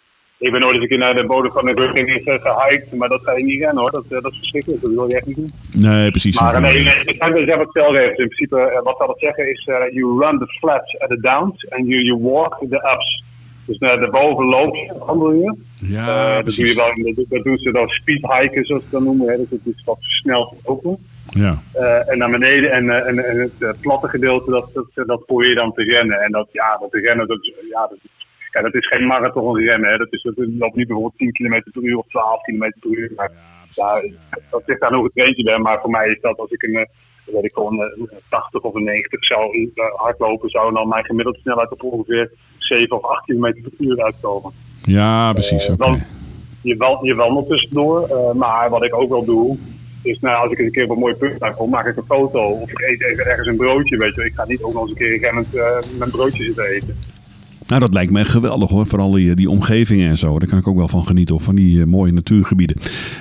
Ik 0.43 0.51
ben 0.51 0.63
ooit 0.63 0.73
eens 0.73 0.81
een 0.81 0.89
keer 0.89 0.97
naar 0.97 1.13
de 1.13 1.25
bodem 1.25 1.51
van 1.51 1.65
de 1.65 1.73
Grand 1.73 1.93
Canyon 1.93 2.39
gehiked, 2.39 2.93
maar 2.93 3.09
dat 3.09 3.21
ga 3.23 3.37
je 3.37 3.43
niet 3.43 3.59
rennen 3.59 3.81
hoor. 3.81 3.91
Dat, 3.91 4.05
dat 4.09 4.31
is 4.31 4.37
verschrikkelijk, 4.37 4.81
dat 4.81 4.91
wil 4.91 5.07
je 5.07 5.15
echt 5.15 5.25
niet 5.25 5.35
doen. 5.35 5.51
Nee, 5.71 6.11
precies. 6.11 6.39
Maar 6.39 6.61
nee, 6.61 6.83
nee, 6.83 6.93
het 6.93 7.43
zelf 7.45 7.69
stelregels. 7.69 8.17
In 8.17 8.27
principe, 8.27 8.81
wat 8.83 9.07
het 9.07 9.19
zeggen 9.19 9.49
is, 9.51 9.67
uh, 9.71 9.75
you 9.91 10.19
run 10.19 10.39
the 10.39 10.47
flats 10.59 10.99
at 10.99 11.09
the 11.09 11.19
downs 11.19 11.69
and 11.69 11.87
you, 11.87 12.01
you 12.01 12.19
walk 12.21 12.57
the 12.69 12.75
ups. 12.75 13.23
Dus 13.65 13.77
naar 13.77 13.99
de 13.99 14.09
boven 14.09 14.45
loop 14.45 14.75
je, 14.75 14.93
wandel 15.05 15.33
je. 15.33 15.57
Ja, 15.77 16.07
uh, 16.07 16.35
dat, 16.35 16.55
doe 16.55 16.67
je 16.67 17.13
dat, 17.15 17.25
dat 17.29 17.43
doen 17.43 17.57
ze 17.57 17.71
dan 17.71 17.87
speedhiken, 17.87 18.65
zoals 18.65 18.83
ze 18.83 18.89
dat 18.91 19.01
noemen. 19.01 19.27
Hè. 19.27 19.37
Dus 19.37 19.49
het 19.49 19.65
is 19.65 19.83
wat 19.85 19.97
snel 19.99 20.57
lopen. 20.65 20.97
Ja. 21.29 21.61
Uh, 21.75 22.11
en 22.11 22.17
naar 22.17 22.31
beneden 22.31 22.71
en, 22.71 22.85
uh, 22.85 23.07
en, 23.07 23.25
en 23.25 23.51
het 23.59 23.81
platte 23.81 24.07
gedeelte, 24.07 24.51
dat, 24.51 24.69
dat, 24.73 25.07
dat 25.07 25.25
probeer 25.25 25.49
je 25.49 25.55
dan 25.55 25.73
te 25.73 25.83
rennen. 25.83 26.19
En 26.19 26.31
dat, 26.31 26.47
ja, 26.51 26.77
dat 26.77 26.91
te 26.91 26.99
rennen, 26.99 27.27
dat, 27.27 27.45
ja, 27.69 27.87
dat, 27.87 27.97
ja, 28.53 28.61
dat 28.61 28.73
is 28.73 28.87
geen 28.87 29.07
marathon 29.07 29.57
rennen. 29.57 29.89
Hè. 29.91 29.97
Dat, 29.97 30.13
is, 30.13 30.21
dat 30.21 30.33
loopt 30.37 30.75
niet 30.75 30.87
bijvoorbeeld 30.87 31.17
10 31.17 31.31
km 31.31 31.61
per 31.71 31.83
uur 31.83 31.97
of 31.97 32.07
12 32.07 32.41
km 32.41 32.71
per 32.79 32.91
uur. 32.91 33.11
Maar, 33.15 33.31
ja, 33.69 34.01
ja, 34.01 34.39
dat 34.49 34.63
ligt 34.65 34.81
aan 34.81 34.93
hoe 34.93 35.05
getraind 35.05 35.37
je 35.37 35.43
bent. 35.43 35.63
Maar 35.63 35.81
voor 35.81 35.89
mij 35.89 36.07
is 36.09 36.21
dat 36.21 36.37
als 36.37 36.51
ik 36.51 36.63
een, 36.63 36.87
weet 37.25 37.43
ik 37.43 37.53
gewoon, 37.53 37.79
een 37.79 38.09
80 38.29 38.61
of 38.61 38.73
een 38.75 38.83
90 38.83 39.25
zou 39.25 39.71
hardlopen, 39.95 40.49
zou 40.49 40.73
dan 40.73 40.87
mijn 40.87 41.05
gemiddelde 41.05 41.39
snelheid 41.39 41.71
op 41.71 41.83
ongeveer 41.83 42.31
7 42.57 42.97
of 42.97 43.03
8 43.03 43.25
km 43.25 43.51
per 43.61 43.71
uur 43.77 44.03
uitkomen. 44.03 44.51
Ja, 44.81 45.33
precies. 45.33 45.69
Uh, 45.69 45.75
Okay. 45.77 46.05
je, 46.61 46.77
wandelt, 46.77 47.05
je 47.05 47.15
wandelt 47.15 47.47
tussendoor. 47.47 48.09
Uh, 48.09 48.33
maar 48.33 48.69
wat 48.69 48.83
ik 48.83 48.95
ook 48.95 49.09
wel 49.09 49.25
doe, 49.25 49.57
is 50.03 50.19
nou, 50.19 50.43
als 50.43 50.51
ik 50.51 50.57
eens 50.57 50.67
een 50.67 50.73
keer 50.73 50.83
op 50.83 50.89
een 50.89 50.99
mooie 50.99 51.15
punt 51.15 51.55
kom, 51.55 51.69
maak 51.69 51.85
ik 51.85 51.97
een 51.97 52.03
foto. 52.03 52.39
Of 52.39 52.71
ik 52.71 52.79
eet 52.79 53.03
even 53.03 53.25
ergens 53.25 53.47
een 53.47 53.57
broodje, 53.57 53.97
weet 53.97 54.15
je. 54.15 54.25
Ik 54.25 54.33
ga 54.33 54.45
niet 54.45 54.63
ook 54.63 54.73
nog 54.73 54.81
eens 54.81 54.91
een 54.91 54.97
keer 54.97 55.19
rennend 55.19 55.55
uh, 55.55 55.77
mijn 55.97 56.11
broodje 56.11 56.43
zitten 56.43 56.65
eten. 56.65 56.97
Nou, 57.73 57.85
dat 57.85 57.99
lijkt 57.99 58.11
me 58.11 58.23
geweldig 58.37 58.69
hoor. 58.69 58.85
Vooral 58.85 59.11
die, 59.11 59.35
die 59.35 59.49
omgevingen 59.49 60.09
en 60.09 60.17
zo. 60.17 60.39
Daar 60.39 60.49
kan 60.49 60.61
ik 60.63 60.67
ook 60.67 60.81
wel 60.83 60.95
van 60.97 61.09
genieten. 61.11 61.35
Of 61.35 61.43
van 61.43 61.55
die 61.55 61.77
uh, 61.77 61.85
mooie 61.85 62.13
natuurgebieden. 62.13 62.77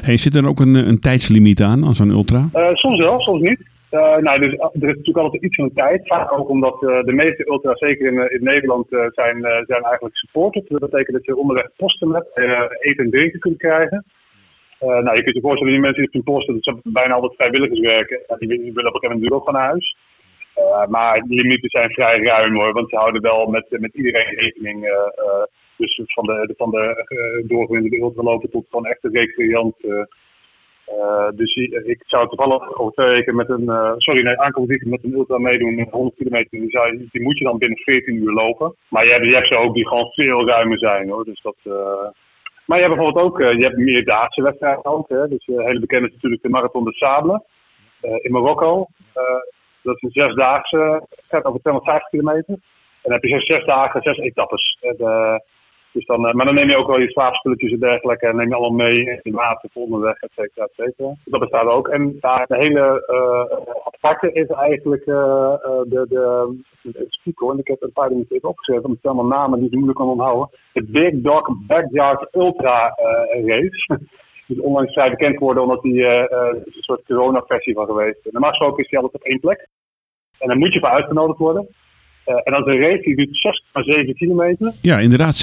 Hey, 0.07 0.17
zit 0.17 0.35
er 0.35 0.49
ook 0.49 0.61
een, 0.61 0.75
een 0.75 1.01
tijdslimiet 1.01 1.63
aan, 1.63 1.85
aan 1.85 1.95
zo'n 1.95 2.17
ultra? 2.19 2.41
Soms 2.73 2.99
wel, 2.99 3.21
soms 3.21 3.41
niet. 3.41 3.61
Nou, 4.27 4.39
dus, 4.39 4.53
er 4.53 4.89
is 4.93 4.97
natuurlijk 4.97 5.25
altijd 5.27 5.43
iets 5.43 5.57
van 5.57 5.73
tijd. 5.75 6.01
Vaak 6.07 6.39
ook 6.39 6.49
omdat 6.49 6.81
de 6.81 7.13
meeste 7.13 7.47
ultra's, 7.47 7.79
zeker 7.79 8.07
in, 8.13 8.31
in 8.31 8.45
Nederland, 8.45 8.87
zijn, 8.89 9.37
zijn 9.67 9.83
eigenlijk 9.83 10.17
supported. 10.17 10.65
Dat 10.69 10.81
betekent 10.81 11.17
dat 11.17 11.25
je 11.25 11.37
onderweg 11.37 11.69
posten 11.77 12.09
met 12.09 12.27
eten 12.81 13.05
en 13.05 13.11
drinken 13.11 13.41
kunt 13.41 13.59
krijgen. 13.59 14.05
nou, 14.79 15.17
je 15.17 15.23
kunt 15.23 15.37
je 15.37 15.41
voorstellen, 15.41 15.73
die 15.73 15.83
mensen 15.83 16.09
die 16.11 16.21
op 16.21 16.25
posten, 16.25 16.55
dat 16.55 16.65
zijn 16.65 16.81
bijna 16.83 17.15
altijd 17.15 17.35
vrijwilligerswerken. 17.35 18.19
Die, 18.39 18.49
die 18.49 18.73
willen 18.73 18.95
op 18.95 18.95
een 18.95 19.01
gegeven 19.01 19.23
moment 19.23 19.33
ook 19.33 19.45
van 19.45 19.55
huis. 19.55 19.97
Uh, 20.57 20.87
maar 20.87 21.21
de 21.21 21.35
limieten 21.35 21.71
zijn 21.71 21.91
vrij 21.91 22.21
ruim 22.21 22.55
hoor, 22.55 22.73
want 22.73 22.91
ze 22.91 22.97
houden 22.97 23.23
wel 23.23 23.47
met, 23.47 23.67
met 23.71 23.95
iedereen 23.95 24.35
rekening. 24.35 24.85
Uh, 24.85 24.91
uh, 24.91 25.43
dus 25.77 26.01
van 26.05 26.25
de, 26.25 26.55
van 26.57 26.71
de 26.71 27.05
doorgewinterde 27.47 28.01
ultralopen 28.01 28.51
tot 28.51 28.67
van 28.71 28.87
echte 28.87 29.09
recreant. 29.13 29.75
dus 31.35 31.55
ik 31.85 32.03
zou 32.07 32.29
toevallig 32.29 32.79
over 32.79 32.93
twee 32.93 33.09
weken 33.09 33.37
met 33.37 33.49
een, 33.49 33.67
sorry 33.97 34.23
nee, 34.23 34.37
weekend 34.67 34.91
met 34.91 35.05
een 35.05 35.13
ultra 35.13 35.39
meedoen, 35.39 35.89
100 35.91 36.17
kilometer. 36.17 36.51
Die, 36.51 37.09
die 37.11 37.23
moet 37.23 37.39
je 37.39 37.45
dan 37.45 37.59
binnen 37.59 37.79
14 37.79 38.15
uur 38.15 38.33
lopen. 38.33 38.75
Maar 38.89 39.05
je 39.05 39.13
hebt, 39.13 39.25
je 39.25 39.35
hebt 39.35 39.49
ze 39.49 39.57
ook 39.57 39.75
die 39.75 39.89
gewoon 39.89 40.13
veel 40.13 40.47
ruimer 40.47 40.79
zijn 40.79 41.09
hoor. 41.09 41.25
Dus 41.25 41.43
dat, 41.43 41.57
maar 42.67 42.79
je 42.79 42.85
hebt 42.85 42.97
bijvoorbeeld 42.97 43.27
ook, 43.27 43.39
je 43.39 43.65
hebt 43.65 43.77
meerdaagse 43.77 44.43
wedstrijden 44.43 44.85
ook. 44.85 45.09
Hè? 45.09 45.29
Dus 45.29 45.47
hele 45.47 45.81
bekend 45.81 46.07
is 46.07 46.13
natuurlijk 46.13 46.43
de 46.43 46.49
Marathon 46.49 46.85
de 46.85 46.93
Sable 46.93 47.43
in 48.01 48.33
Marokko. 48.33 48.87
Dat 49.83 49.97
is 49.97 50.03
een 50.03 50.23
zesdaagse, 50.23 51.07
gaat 51.29 51.45
over 51.45 51.61
250 51.61 52.09
kilometer. 52.09 52.55
En 52.55 53.11
dan 53.11 53.13
heb 53.13 53.23
je 53.23 53.29
zes, 53.29 53.47
zes 53.47 53.65
dagen, 53.65 54.03
zes 54.03 54.19
etappes. 54.19 54.79
Uh, 54.99 55.37
dus 55.93 56.07
dan, 56.07 56.27
uh, 56.27 56.33
maar 56.33 56.47
dan 56.47 56.55
neem 56.55 56.69
je 56.69 56.77
ook 56.77 56.87
wel 56.87 57.01
je 57.01 57.11
slaapspulletjes 57.11 57.73
en 57.73 57.79
dergelijke. 57.79 58.27
En 58.27 58.37
neem 58.37 58.49
je 58.49 58.55
allemaal 58.55 58.87
mee 58.87 59.21
in 59.23 59.33
water, 59.33 59.71
onderweg, 59.73 60.21
et 60.21 60.31
cetera, 60.35 60.65
et 60.65 60.73
cetera. 60.75 61.15
Dat 61.25 61.41
bestaat 61.41 61.67
ook. 61.67 61.89
En 61.89 62.17
ja, 62.21 62.45
de 62.47 62.57
hele 62.57 63.05
uh, 63.11 63.59
aparte 63.85 64.33
is 64.33 64.47
eigenlijk 64.47 65.05
de, 65.05 65.87
de, 65.89 66.07
de 66.83 67.05
spieken. 67.09 67.51
En 67.51 67.59
ik 67.59 67.67
heb 67.67 67.83
een 67.83 67.93
paar 67.93 68.09
dingen 68.09 68.27
even 68.29 68.49
opgeschreven, 68.49 68.85
omdat 68.85 69.03
het 69.03 69.13
allemaal 69.13 69.39
namen 69.39 69.59
die 69.59 69.69
ik 69.69 69.75
moeilijk 69.75 69.99
kan 69.99 70.09
onthouden. 70.09 70.51
De 70.73 70.85
Big 70.85 71.13
Dog 71.15 71.49
Backyard 71.67 72.35
Ultra 72.35 72.95
Race. 73.45 73.99
is 74.53 74.61
onlangs 74.61 74.93
vrij 74.93 75.11
bekend 75.11 75.37
geworden 75.37 75.63
omdat 75.63 75.83
hij 75.83 75.93
uh, 75.93 76.09
uh, 76.09 76.63
een 76.65 76.83
soort 76.83 77.05
corona-versie 77.05 77.75
van 77.75 77.87
geweest. 77.87 78.19
Normaal 78.31 78.51
gesproken 78.51 78.85
is 78.85 78.91
hij 78.91 79.01
altijd 79.01 79.23
op 79.23 79.29
één 79.29 79.41
plek. 79.41 79.69
En 80.39 80.49
dan 80.49 80.59
moet 80.59 80.73
je 80.73 80.81
voor 80.81 80.89
uitgenodigd 80.89 81.39
worden. 81.39 81.69
Uh, 82.27 82.35
en 82.45 82.53
dat 82.53 82.67
is 82.67 82.73
een 82.73 82.81
race 82.81 83.03
die 83.03 83.17
duurt 83.17 84.09
6,7 84.09 84.17
kilometer. 84.17 84.73
Ja, 84.83 84.99
inderdaad, 84.99 85.35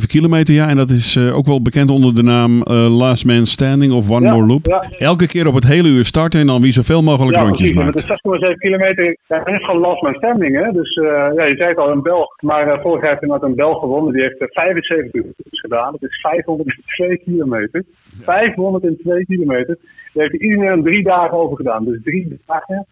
6,7 0.00 0.06
kilometer. 0.06 0.54
Ja, 0.54 0.68
en 0.68 0.76
dat 0.76 0.90
is 0.90 1.16
uh, 1.16 1.36
ook 1.36 1.46
wel 1.46 1.62
bekend 1.62 1.90
onder 1.90 2.14
de 2.14 2.22
naam 2.22 2.52
uh, 2.56 2.96
Last 2.98 3.24
Man 3.26 3.46
Standing 3.46 3.92
of 3.92 4.10
One 4.10 4.26
ja, 4.26 4.32
More 4.32 4.46
Loop. 4.46 4.66
Ja. 4.66 4.82
Elke 4.98 5.26
keer 5.26 5.46
op 5.46 5.54
het 5.54 5.66
hele 5.66 5.88
uur 5.88 6.04
starten 6.04 6.40
en 6.40 6.46
dan 6.46 6.60
wie 6.60 6.72
zoveel 6.72 7.02
mogelijk 7.02 7.36
ja, 7.36 7.42
rondjes 7.42 7.72
precies. 7.72 7.84
maakt. 7.84 8.24
Is 8.34 8.50
6,7 8.50 8.54
kilometer. 8.58 9.16
Ja, 9.26 9.38
dat 9.38 9.54
is 9.54 9.64
gewoon 9.64 9.80
Last 9.80 10.02
Man 10.02 10.14
Standing, 10.14 10.54
hè. 10.64 10.72
Dus 10.72 10.94
ja, 10.94 11.44
je 11.44 11.56
zei 11.56 11.68
het 11.68 11.78
al, 11.78 11.90
een 11.90 12.02
Belg. 12.02 12.42
Maar 12.42 12.80
vorig 12.80 13.00
jaar 13.00 13.10
heeft 13.10 13.22
iemand 13.22 13.42
een 13.42 13.54
Belg 13.54 13.78
gewonnen. 13.78 14.12
Die 14.12 14.22
heeft 14.22 14.36
75 14.38 15.14
uur 15.14 15.32
gedaan. 15.50 15.92
Dat 15.92 16.10
is 16.10 16.20
502 16.20 17.18
kilometer. 17.24 17.84
502 18.22 19.24
kilometer. 19.24 19.78
Daar 20.12 20.28
heeft 20.28 20.42
iedereen 20.42 20.82
drie 20.82 21.02
dagen 21.02 21.38
over 21.38 21.56
gedaan. 21.56 21.84
Dus 21.84 21.98
drie 22.02 22.38
dagen. 22.46 22.86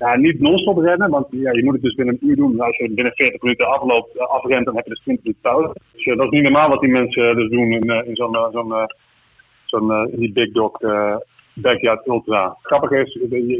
Ja, 0.00 0.16
niet 0.16 0.40
non-stop 0.40 0.78
rennen, 0.78 1.10
want 1.10 1.26
ja, 1.30 1.52
je 1.52 1.64
moet 1.64 1.72
het 1.72 1.82
dus 1.82 1.94
binnen 1.94 2.18
een 2.20 2.28
uur 2.28 2.36
doen. 2.36 2.60
Als 2.60 2.76
je 2.76 2.90
binnen 2.90 3.12
40 3.14 3.42
minuten 3.42 3.66
afloopt, 3.66 4.18
afrent, 4.18 4.64
dan 4.64 4.76
heb 4.76 4.84
je 4.84 4.90
dus 4.90 5.02
20 5.02 5.24
minuten 5.24 5.50
pauze. 5.50 5.80
Dus 5.92 6.04
dat 6.04 6.26
is 6.26 6.30
niet 6.30 6.42
normaal 6.42 6.68
wat 6.68 6.80
die 6.80 6.90
mensen 6.90 7.36
dus 7.36 7.50
doen 7.50 7.72
in, 7.72 8.06
in 8.06 8.16
zo'n 8.16 8.36
zo'n 8.52 8.88
zo'n 9.64 10.10
die 10.16 10.32
Big 10.32 10.52
Dog 10.52 10.78
Backyard 11.54 12.06
Ultra. 12.06 12.56
Grappig 12.62 12.90
is, 12.90 13.12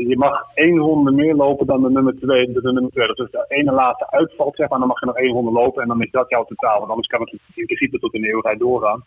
je 0.08 0.16
mag 0.18 0.42
één 0.54 0.78
ronde 0.78 1.10
meer 1.10 1.34
lopen 1.34 1.66
dan 1.66 1.82
de 1.82 1.90
nummer 1.90 2.14
twee. 2.14 2.52
De, 2.52 2.60
nummer 2.62 2.90
twee. 2.90 3.06
Dus 3.06 3.18
als 3.18 3.30
de 3.30 3.44
ene 3.48 3.72
laatste 3.72 4.10
uitvalt, 4.10 4.56
zeg 4.56 4.68
maar, 4.68 4.78
dan 4.78 4.88
mag 4.88 5.00
je 5.00 5.06
nog 5.06 5.16
één 5.16 5.32
ronde 5.32 5.50
lopen 5.50 5.82
en 5.82 5.88
dan 5.88 6.02
is 6.02 6.10
dat 6.10 6.28
jouw 6.28 6.44
totaal. 6.44 6.78
Want 6.78 6.90
anders 6.90 7.08
kan 7.08 7.20
het 7.20 7.32
in 7.54 7.66
principe 7.66 7.98
tot 7.98 8.14
in 8.14 8.20
de 8.20 8.28
eeuwigheid 8.28 8.58
doorgaan. 8.58 9.04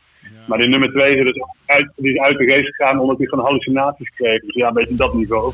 Maar 0.47 0.57
die 0.57 0.67
nummer 0.67 0.89
twee 0.89 1.15
is 1.15 1.23
dus 1.23 1.43
uit, 1.65 1.91
die 1.95 2.13
is 2.13 2.19
uit 2.19 2.37
de 2.37 2.45
race 2.45 2.73
gegaan 2.73 2.99
omdat 2.99 3.17
hij 3.17 3.27
gewoon 3.27 3.45
hallucinaties 3.45 4.09
kreeg. 4.09 4.41
Dus 4.41 4.55
ja, 4.55 4.67
een 4.67 4.73
beetje 4.73 4.95
dat 4.95 5.13
niveau. 5.13 5.51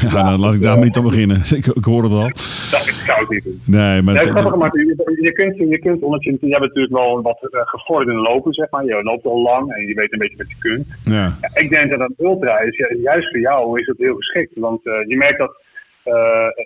Ja, 0.00 0.22
dan 0.22 0.40
laat 0.40 0.54
ik 0.54 0.62
daar 0.62 0.78
niet 0.78 0.96
aan 0.96 1.02
beginnen. 1.02 1.36
Ik, 1.58 1.66
ik 1.66 1.84
hoor 1.84 2.02
het 2.02 2.12
al. 2.12 2.28
Dat 2.74 2.84
is 2.92 3.04
koud 3.06 3.28
niet. 3.30 3.44
Nee, 3.66 4.02
maar... 4.02 4.14
Nee, 4.14 4.22
grappig, 4.22 4.56
maar 4.56 4.70
je, 4.72 5.16
je, 5.20 5.32
kunt, 5.32 5.56
je 5.56 5.78
kunt, 5.78 6.02
omdat 6.02 6.24
je, 6.24 6.30
je 6.40 6.48
hebt 6.48 6.60
natuurlijk 6.60 6.94
wel 6.94 7.22
wat 7.22 7.38
uh, 7.50 7.60
gevorderde 7.64 8.20
lopen, 8.20 8.52
zeg 8.52 8.70
maar. 8.70 8.84
Je 8.84 9.02
loopt 9.02 9.24
al 9.24 9.42
lang 9.42 9.72
en 9.72 9.86
je 9.86 9.94
weet 9.94 10.12
een 10.12 10.18
beetje 10.18 10.36
wat 10.36 10.50
je 10.50 10.58
kunt. 10.58 11.00
Ja. 11.04 11.36
ja 11.40 11.60
ik 11.60 11.68
denk 11.68 11.90
dat 11.90 12.00
een 12.00 12.14
ultra 12.18 12.60
is, 12.60 12.76
juist 13.02 13.30
voor 13.30 13.40
jou 13.40 13.80
is 13.80 13.86
het 13.86 13.98
heel 13.98 14.14
geschikt. 14.14 14.52
Want 14.54 14.86
uh, 14.86 14.94
je 15.06 15.16
merkt 15.16 15.38
dat, 15.38 15.56
uh, 16.04 16.14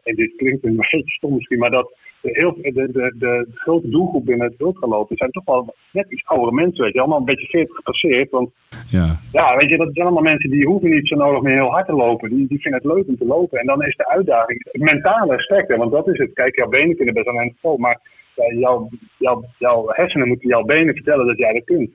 en 0.03 0.15
dit 0.15 0.33
klinkt 0.37 0.65
een 0.65 0.77
beetje 0.91 1.03
stom 1.05 1.35
misschien, 1.35 1.59
maar 1.59 1.71
dat 1.71 1.93
de, 2.21 2.31
heel, 2.33 2.57
de, 2.62 2.73
de, 2.73 3.15
de, 3.19 3.47
grote 3.55 3.89
doelgroep 3.89 4.25
binnen 4.25 4.47
het 4.47 4.61
ultralopen 4.61 5.17
zijn 5.17 5.31
toch 5.31 5.45
wel 5.45 5.75
net 5.93 6.11
iets 6.11 6.27
oudere 6.27 6.53
mensen, 6.53 6.85
weet 6.85 6.93
je, 6.93 7.00
allemaal 7.00 7.19
een 7.19 7.25
beetje 7.25 7.47
40 7.47 7.77
gepasseerd. 7.77 8.31
Want 8.31 8.50
ja. 8.89 9.17
ja, 9.33 9.57
weet 9.57 9.69
je, 9.69 9.77
dat 9.77 9.89
zijn 9.93 10.07
allemaal 10.07 10.23
mensen 10.23 10.50
die 10.50 10.67
hoeven 10.67 10.91
niet 10.91 11.09
zo 11.09 11.17
nodig 11.17 11.43
meer 11.43 11.55
heel 11.55 11.71
hard 11.71 11.87
te 11.87 11.93
lopen. 11.93 12.31
Die, 12.31 12.47
die 12.49 12.61
vinden 12.61 12.81
het 12.83 12.93
leuk 12.93 13.09
om 13.09 13.17
te 13.17 13.27
lopen. 13.27 13.59
En 13.59 13.67
dan 13.67 13.83
is 13.85 13.97
de 13.97 14.09
uitdaging 14.09 14.69
het 14.73 14.83
mentale 14.83 15.41
sterkte, 15.41 15.77
want 15.77 15.93
dat 15.93 16.09
is 16.09 16.19
het. 16.19 16.33
Kijk, 16.33 16.57
jouw 16.57 16.69
benen 16.69 16.97
kunnen 16.97 17.15
best 17.15 17.27
wel 17.27 17.41
een 17.41 17.81
maar 17.81 18.00
ja, 18.35 18.55
jouw, 18.55 18.89
jouw, 19.19 19.45
jouw 19.59 19.85
hersenen 19.89 20.29
moeten 20.29 20.49
jouw 20.49 20.62
benen 20.62 20.95
vertellen 20.95 21.27
dat 21.27 21.39
jij 21.39 21.53
dat 21.53 21.65
kunt. 21.65 21.91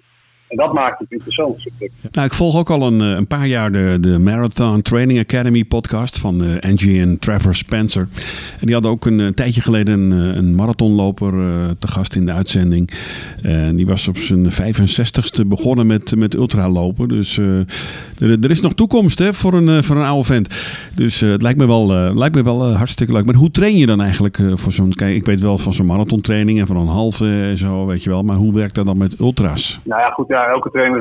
En 0.48 0.58
dat 0.58 0.74
maakt 0.74 1.00
het 1.00 1.12
interessant. 1.12 1.70
Nou, 2.12 2.28
ik 2.28 2.34
volg 2.34 2.58
ook 2.58 2.70
al 2.70 2.82
een, 2.82 3.00
een 3.00 3.28
paar 3.28 3.48
jaar 3.48 3.72
de, 3.72 3.98
de 4.02 4.20
Marathon 4.20 4.82
Training 4.82 5.20
Academy 5.20 5.64
podcast 5.64 6.20
van 6.20 6.44
uh, 6.44 6.60
Angie 6.60 7.02
en 7.02 7.20
Trevor 7.20 7.54
Spencer. 7.54 8.08
En 8.60 8.66
die 8.66 8.74
hadden 8.74 8.92
ook 8.92 9.06
een, 9.06 9.20
een 9.20 9.34
tijdje 9.34 9.62
geleden 9.62 10.12
een, 10.12 10.38
een 10.38 10.56
marathonloper 10.56 11.34
uh, 11.34 11.70
te 11.80 11.88
gast 11.88 12.16
in 12.16 12.26
de 12.26 12.32
uitzending. 12.32 12.90
En 13.42 13.76
die 13.76 13.86
was 13.86 14.08
op 14.08 14.18
zijn 14.18 14.52
65ste 14.52 15.48
begonnen 15.48 15.88
met, 15.88 16.16
met 16.16 16.34
ultralopen. 16.34 17.08
Dus 17.08 17.38
er, 17.38 17.66
er, 18.20 18.50
is 18.50 18.62
nog 18.62 18.74
toekomst 18.74 19.20
hè, 19.20 19.34
voor, 19.34 19.54
een, 19.54 19.84
voor 19.84 19.96
een 19.96 20.06
oude 20.06 20.24
vent. 20.24 20.50
Dus 20.96 21.20
het 21.20 21.42
lijkt 21.42 21.60
me 21.60 21.68
wel, 21.68 22.14
lijkt 22.16 22.36
me 22.36 22.44
wel 22.44 22.74
hartstikke 22.74 23.14
leuk. 23.14 23.26
Maar 23.26 23.36
hoe 23.36 23.52
train 23.52 23.78
je 23.78 23.86
dan 23.86 24.02
eigenlijk 24.02 24.40
voor 24.54 24.72
zo'n... 24.72 24.94
Kijk, 24.94 25.16
ik 25.16 25.26
weet 25.26 25.40
wel 25.40 25.58
van 25.58 25.74
zo'n 25.74 25.86
marathontraining 25.86 26.60
en 26.60 26.68
van 26.68 26.78
een 26.78 26.88
halve 26.88 27.26
en 27.26 27.58
zo, 27.58 27.86
weet 27.86 28.04
je 28.04 28.10
wel. 28.10 28.24
Maar 28.24 28.36
hoe 28.36 28.54
werkt 28.54 28.76
dat 28.76 28.86
dan 28.86 28.98
met 28.98 29.20
ultras? 29.20 29.80
Nou 29.84 30.02
ja, 30.02 30.10
goed 30.10 30.28
ja, 30.36 30.48
elke 30.48 30.70
trainer, 30.70 31.00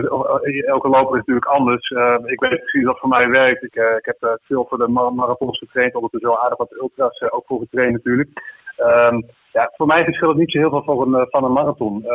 elke 0.67 0.89
loper 0.89 1.19
is 1.19 1.25
natuurlijk 1.25 1.47
anders. 1.47 1.91
Uh, 1.91 2.17
ik 2.25 2.41
weet 2.41 2.61
precies 2.61 2.85
wat 2.85 2.99
voor 2.99 3.09
mij 3.09 3.29
werkt. 3.29 3.63
Ik, 3.63 3.77
uh, 3.77 3.97
ik 3.97 4.05
heb 4.05 4.39
veel 4.43 4.67
voor 4.69 4.79
de 4.79 4.89
marathons 4.89 5.59
getraind, 5.59 5.95
ondertussen 5.95 6.31
wel 6.31 6.43
aardig 6.43 6.59
wat 6.59 6.77
ultras 6.81 7.23
ook 7.31 7.47
voor 7.47 7.59
getraind 7.59 7.93
natuurlijk. 7.93 8.31
Um, 8.79 9.25
ja, 9.53 9.73
voor 9.77 9.87
mij 9.87 10.05
verschilt 10.05 10.31
het 10.31 10.41
niet 10.41 10.51
zo 10.51 10.59
heel 10.59 10.71
veel 10.71 10.83
van 10.85 11.15
een, 11.15 11.27
van 11.31 11.45
een 11.45 11.53
marathon. 11.53 12.07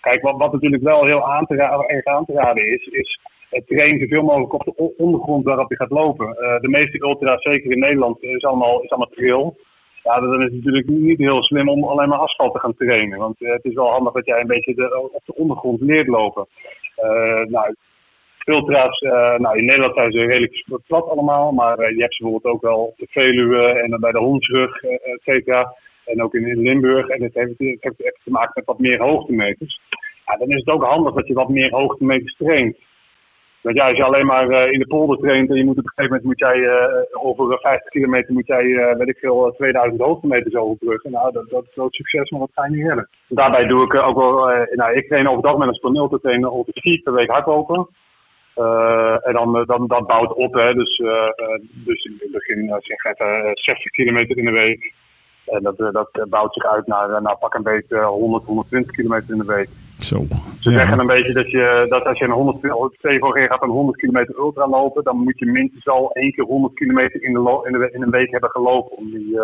kijk, 0.00 0.22
wat, 0.22 0.36
wat 0.36 0.52
natuurlijk 0.52 0.82
wel 0.82 1.04
heel 1.04 1.32
aan 1.32 1.46
te 1.46 1.54
erg 1.86 2.04
aan 2.04 2.24
te 2.24 2.32
raden 2.32 2.72
is, 2.72 2.86
is 2.86 3.20
het 3.50 3.66
trainen 3.66 3.98
zoveel 3.98 4.22
mogelijk 4.22 4.52
op 4.52 4.64
de 4.64 4.94
ondergrond 4.96 5.44
waarop 5.44 5.70
je 5.70 5.76
gaat 5.76 5.90
lopen. 5.90 6.26
de 6.60 6.68
meeste 6.68 7.02
ultras, 7.02 7.42
zeker 7.42 7.70
in 7.70 7.78
Nederland, 7.78 8.22
is 8.22 8.44
allemaal, 8.44 8.82
is 8.82 8.90
allemaal 8.90 9.14
trail. 9.14 9.56
Ja, 10.06 10.20
dan 10.20 10.42
is 10.42 10.44
het 10.44 10.54
natuurlijk 10.54 10.88
niet 10.88 11.18
heel 11.18 11.42
slim 11.42 11.68
om 11.68 11.84
alleen 11.84 12.08
maar 12.08 12.18
asfalt 12.18 12.52
te 12.52 12.58
gaan 12.58 12.74
trainen. 12.74 13.18
Want 13.18 13.40
uh, 13.40 13.52
het 13.52 13.64
is 13.64 13.74
wel 13.74 13.90
handig 13.90 14.12
dat 14.12 14.26
jij 14.26 14.40
een 14.40 14.46
beetje 14.46 15.10
op 15.12 15.22
de 15.24 15.34
ondergrond 15.34 15.80
leert 15.80 16.06
lopen. 16.06 16.46
Uh, 17.04 17.44
nou, 17.44 17.74
ultra's, 18.44 19.00
uh, 19.00 19.36
nou 19.38 19.58
in 19.58 19.64
Nederland 19.64 19.94
zijn 19.94 20.12
ze 20.12 20.18
redelijk 20.18 20.64
plat 20.86 21.08
allemaal. 21.08 21.52
Maar 21.52 21.94
je 21.94 22.00
hebt 22.00 22.14
ze 22.14 22.22
bijvoorbeeld 22.22 22.54
ook 22.54 22.62
wel 22.62 22.78
op 22.78 22.96
de 22.96 23.06
Veluwe 23.10 23.62
en 23.62 24.00
bij 24.00 24.12
de 24.12 24.18
Hondsrug, 24.18 24.82
et 24.82 25.20
cetera. 25.22 25.74
En 26.04 26.22
ook 26.22 26.34
in, 26.34 26.62
Limburg. 26.62 27.08
En 27.08 27.22
het 27.22 27.34
heeft 27.34 27.60
echt 27.80 28.20
te 28.24 28.30
maken 28.30 28.52
met 28.54 28.64
wat 28.64 28.78
meer 28.78 29.02
hoogtemeters. 29.02 29.80
Ja, 30.26 30.36
dan 30.36 30.50
is 30.50 30.62
het 30.64 30.74
ook 30.74 30.84
handig 30.84 31.14
dat 31.14 31.26
je 31.26 31.34
wat 31.34 31.48
meer 31.48 31.70
hoogtemeters 31.70 32.36
traint. 32.36 32.76
Want 33.66 33.78
ja, 33.78 33.88
als 33.88 33.96
je 33.96 34.04
alleen 34.04 34.26
maar 34.26 34.50
uh, 34.50 34.72
in 34.72 34.78
de 34.78 34.86
polder 34.86 35.18
traint 35.18 35.50
en 35.50 35.56
je 35.56 35.64
moet 35.64 35.78
op 35.78 35.84
een 35.84 35.92
gegeven 35.94 36.16
moment 36.16 36.24
moet 36.24 36.38
jij 36.38 36.56
uh, 36.56 37.26
over 37.26 37.58
50 37.60 37.90
kilometer 37.90 38.32
moet 38.32 38.46
jij, 38.46 38.96
weet 38.98 39.08
ik 39.08 39.18
veel, 39.18 39.54
2000 39.56 40.00
hoogtemeters 40.00 40.54
overbruggen. 40.54 41.10
Nou, 41.10 41.32
dat, 41.32 41.48
dat 41.48 41.64
is 41.64 41.72
groot 41.72 41.94
succes, 41.94 42.30
maar 42.30 42.40
dat 42.40 42.50
ga 42.54 42.64
je 42.64 42.76
niet 42.76 42.86
redden. 42.86 43.08
Daarbij 43.28 43.66
doe 43.66 43.84
ik 43.84 43.94
ook 43.94 44.16
wel, 44.16 44.66
nou, 44.70 44.96
ik 44.96 45.08
train 45.08 45.28
over 45.28 45.42
dat 45.42 45.58
met 45.58 45.68
een 45.68 45.74
toneel 45.74 46.08
te 46.08 46.20
trainen 46.20 46.52
op 46.52 46.68
vier 46.72 47.00
per 47.02 47.12
week 47.12 47.30
hardlopen. 47.30 47.88
en 49.22 49.32
dan, 49.32 49.64
dan 49.66 49.86
dat 49.86 50.06
bouwt 50.06 50.34
op, 50.34 50.54
hè. 50.54 50.74
Dus, 50.74 50.96
dus 51.84 52.04
in 52.04 52.16
het 52.18 52.32
begin 52.32 52.66
zeg 52.78 53.04
even 53.04 53.50
60 53.52 53.90
kilometer 53.90 54.38
in 54.38 54.44
de 54.44 54.50
week. 54.50 54.94
En 55.46 55.62
dat, 55.62 55.76
dat 55.78 56.28
bouwt 56.28 56.54
zich 56.54 56.64
uit 56.64 56.86
naar, 56.86 57.22
naar 57.22 57.36
pak 57.38 57.54
een 57.54 57.62
beetje 57.62 58.02
100, 58.02 58.44
120 58.44 58.92
kilometer 58.92 59.32
in 59.32 59.38
de 59.38 59.54
week. 59.54 59.68
Zo. 60.00 60.16
Ze 60.60 60.70
ja. 60.70 60.78
zeggen 60.78 60.98
een 60.98 61.06
beetje 61.06 61.32
dat, 61.32 61.50
je, 61.50 61.86
dat 61.88 62.06
als 62.06 62.18
je 62.18 62.24
een 62.24 62.30
100, 62.30 62.56
stel 62.58 63.18
voor 63.18 63.40
je 63.40 63.46
gaat 63.46 63.62
een 63.62 63.68
100 63.68 63.98
kilometer 63.98 64.38
ultra 64.38 64.68
lopen, 64.68 65.04
dan 65.04 65.16
moet 65.16 65.38
je 65.38 65.46
minstens 65.46 65.86
al 65.86 66.12
één 66.12 66.32
keer 66.32 66.44
100 66.44 66.74
kilometer 66.74 67.22
in, 67.22 67.32
de 67.32 67.62
in, 67.64 67.72
de, 67.72 67.90
in 67.92 68.02
een 68.02 68.10
week 68.10 68.30
hebben 68.30 68.50
gelopen 68.50 68.96
om, 68.96 69.10
die, 69.10 69.28
uh, 69.28 69.40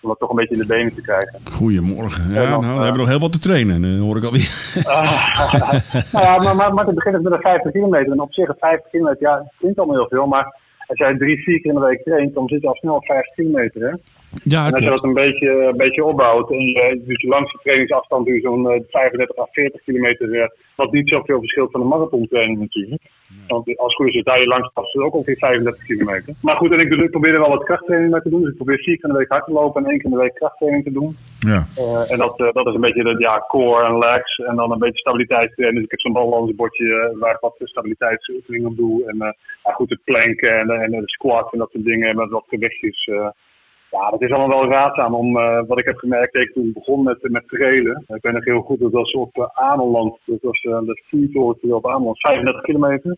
om 0.00 0.08
dat 0.08 0.18
toch 0.18 0.30
een 0.30 0.36
beetje 0.36 0.54
in 0.54 0.60
de 0.60 0.66
benen 0.66 0.94
te 0.94 1.02
krijgen. 1.02 1.40
Goedemorgen. 1.52 2.32
Ja, 2.32 2.34
dan, 2.34 2.50
nou, 2.50 2.62
dan 2.62 2.70
uh, 2.70 2.74
hebben 2.74 2.92
we 2.92 2.98
nog 2.98 3.08
heel 3.08 3.18
wat 3.18 3.32
te 3.32 3.38
trainen, 3.38 3.84
uh, 3.84 4.00
hoor 4.00 4.16
ik 4.16 4.24
alweer. 4.24 4.50
nou 6.12 6.24
ja, 6.24 6.36
maar, 6.36 6.56
maar, 6.56 6.74
maar 6.74 6.86
het 6.86 6.94
begint 6.94 7.22
met 7.22 7.32
een 7.32 7.40
50 7.40 7.72
kilometer. 7.72 8.12
En 8.12 8.20
op 8.20 8.32
zich 8.32 8.48
een 8.48 8.56
50 8.58 8.90
kilometer, 8.90 9.22
ja, 9.22 9.38
het 9.38 9.52
klinkt 9.58 9.78
allemaal 9.78 9.96
heel 9.96 10.08
veel, 10.08 10.26
maar 10.26 10.62
als 10.86 10.98
jij 10.98 11.16
drie, 11.16 11.42
vier 11.42 11.60
keer 11.60 11.72
in 11.72 11.78
de 11.80 11.86
week 11.86 12.02
traint, 12.02 12.34
dan 12.34 12.48
zit 12.48 12.60
je 12.60 12.68
al 12.68 12.74
snel 12.74 12.94
op 12.94 13.04
50 13.04 13.34
kilometer. 13.34 13.80
Hè? 13.80 13.92
Ja, 14.42 14.66
en 14.66 14.72
als 14.72 14.82
je 14.82 14.88
dat 14.88 15.04
een 15.04 15.14
beetje, 15.14 15.50
een 15.50 15.76
beetje 15.76 16.04
opbouwt, 16.04 16.50
en 16.50 16.58
je, 16.58 17.02
dus 17.04 17.20
je 17.20 17.28
langste 17.28 17.58
trainingsafstand 17.62 18.26
duurt 18.26 18.42
zo'n 18.42 18.84
35 18.90 19.38
à 19.38 19.46
40 19.52 19.82
kilometer, 19.82 20.52
wat 20.76 20.92
niet 20.92 21.08
zoveel 21.08 21.38
verschilt 21.38 21.70
van 21.70 21.80
een 21.80 21.88
marathontraining 21.88 22.58
natuurlijk. 22.58 23.02
Want 23.46 23.78
als 23.78 23.94
goed 23.94 24.14
is, 24.14 24.22
daar 24.22 24.40
je 24.40 24.46
langste 24.46 24.70
afstand 24.74 25.04
ook 25.06 25.14
ongeveer 25.14 25.36
35 25.36 25.84
kilometer. 25.84 26.34
Maar 26.42 26.56
goed, 26.56 26.72
en 26.72 26.80
ik, 26.80 26.92
ik 26.92 27.10
probeer 27.10 27.34
er 27.34 27.40
wel 27.40 27.48
wat 27.48 27.64
krachttraining 27.64 28.12
mee 28.12 28.22
te 28.22 28.28
doen. 28.28 28.40
Dus 28.40 28.50
ik 28.50 28.56
probeer 28.56 28.78
vier 28.78 28.96
keer 28.96 29.08
in 29.08 29.12
de 29.12 29.18
week 29.18 29.28
hard 29.28 29.44
te 29.44 29.52
lopen 29.52 29.84
en 29.84 29.90
één 29.90 29.98
keer 29.98 30.10
in 30.10 30.16
de 30.16 30.22
week 30.22 30.34
krachttraining 30.34 30.84
te 30.84 30.92
doen. 30.92 31.10
Ja. 31.38 31.66
Uh, 31.78 32.12
en 32.12 32.18
dat, 32.18 32.40
uh, 32.40 32.52
dat 32.52 32.66
is 32.66 32.74
een 32.74 32.80
beetje 32.80 33.02
de 33.02 33.14
ja, 33.18 33.44
core 33.48 33.84
en 33.86 33.98
legs 33.98 34.38
en 34.38 34.56
dan 34.56 34.70
een 34.72 34.78
beetje 34.78 34.98
stabiliteitstraining. 34.98 35.76
Dus 35.76 35.84
ik 35.84 35.90
heb 35.90 36.00
zo'n 36.00 36.22
balansbordje 36.22 36.84
uh, 36.84 37.20
waar 37.20 37.34
ik 37.34 37.40
wat 37.40 37.54
stabiliteitsoefeningen 37.58 38.70
op 38.70 38.76
doe. 38.76 39.04
En 39.06 39.36
goed, 39.62 39.90
het 39.90 40.04
planken 40.04 40.58
en, 40.58 40.70
en 40.70 40.90
de 40.90 41.02
squat 41.04 41.52
en 41.52 41.58
dat 41.58 41.70
soort 41.70 41.84
dingen 41.84 42.16
met 42.16 42.30
wat 42.30 42.44
gewichtjes. 42.48 43.10
Ja, 43.94 44.10
dat 44.10 44.22
is 44.22 44.30
allemaal 44.30 44.60
wel 44.60 44.70
raadzaam 44.70 45.14
om, 45.14 45.36
uh, 45.36 45.60
wat 45.66 45.78
ik 45.78 45.84
heb 45.84 45.96
gemerkt 45.96 46.34
ik 46.34 46.52
toen 46.52 46.72
begon 46.72 47.02
met, 47.02 47.18
met 47.22 47.48
trailen. 47.48 48.04
Ik 48.06 48.20
ben 48.20 48.34
nog 48.34 48.44
heel 48.44 48.60
goed, 48.60 48.80
dat 48.80 48.92
was 48.92 49.12
op 49.12 49.50
uh. 49.54 50.18
Dat 50.24 50.40
was 50.40 50.62
uh, 50.62 50.72
dat 50.72 51.00
vuurtorentje 51.08 51.74
op 51.74 51.86
Ameland, 51.86 52.20
35 52.20 52.62
kilometer. 52.62 53.16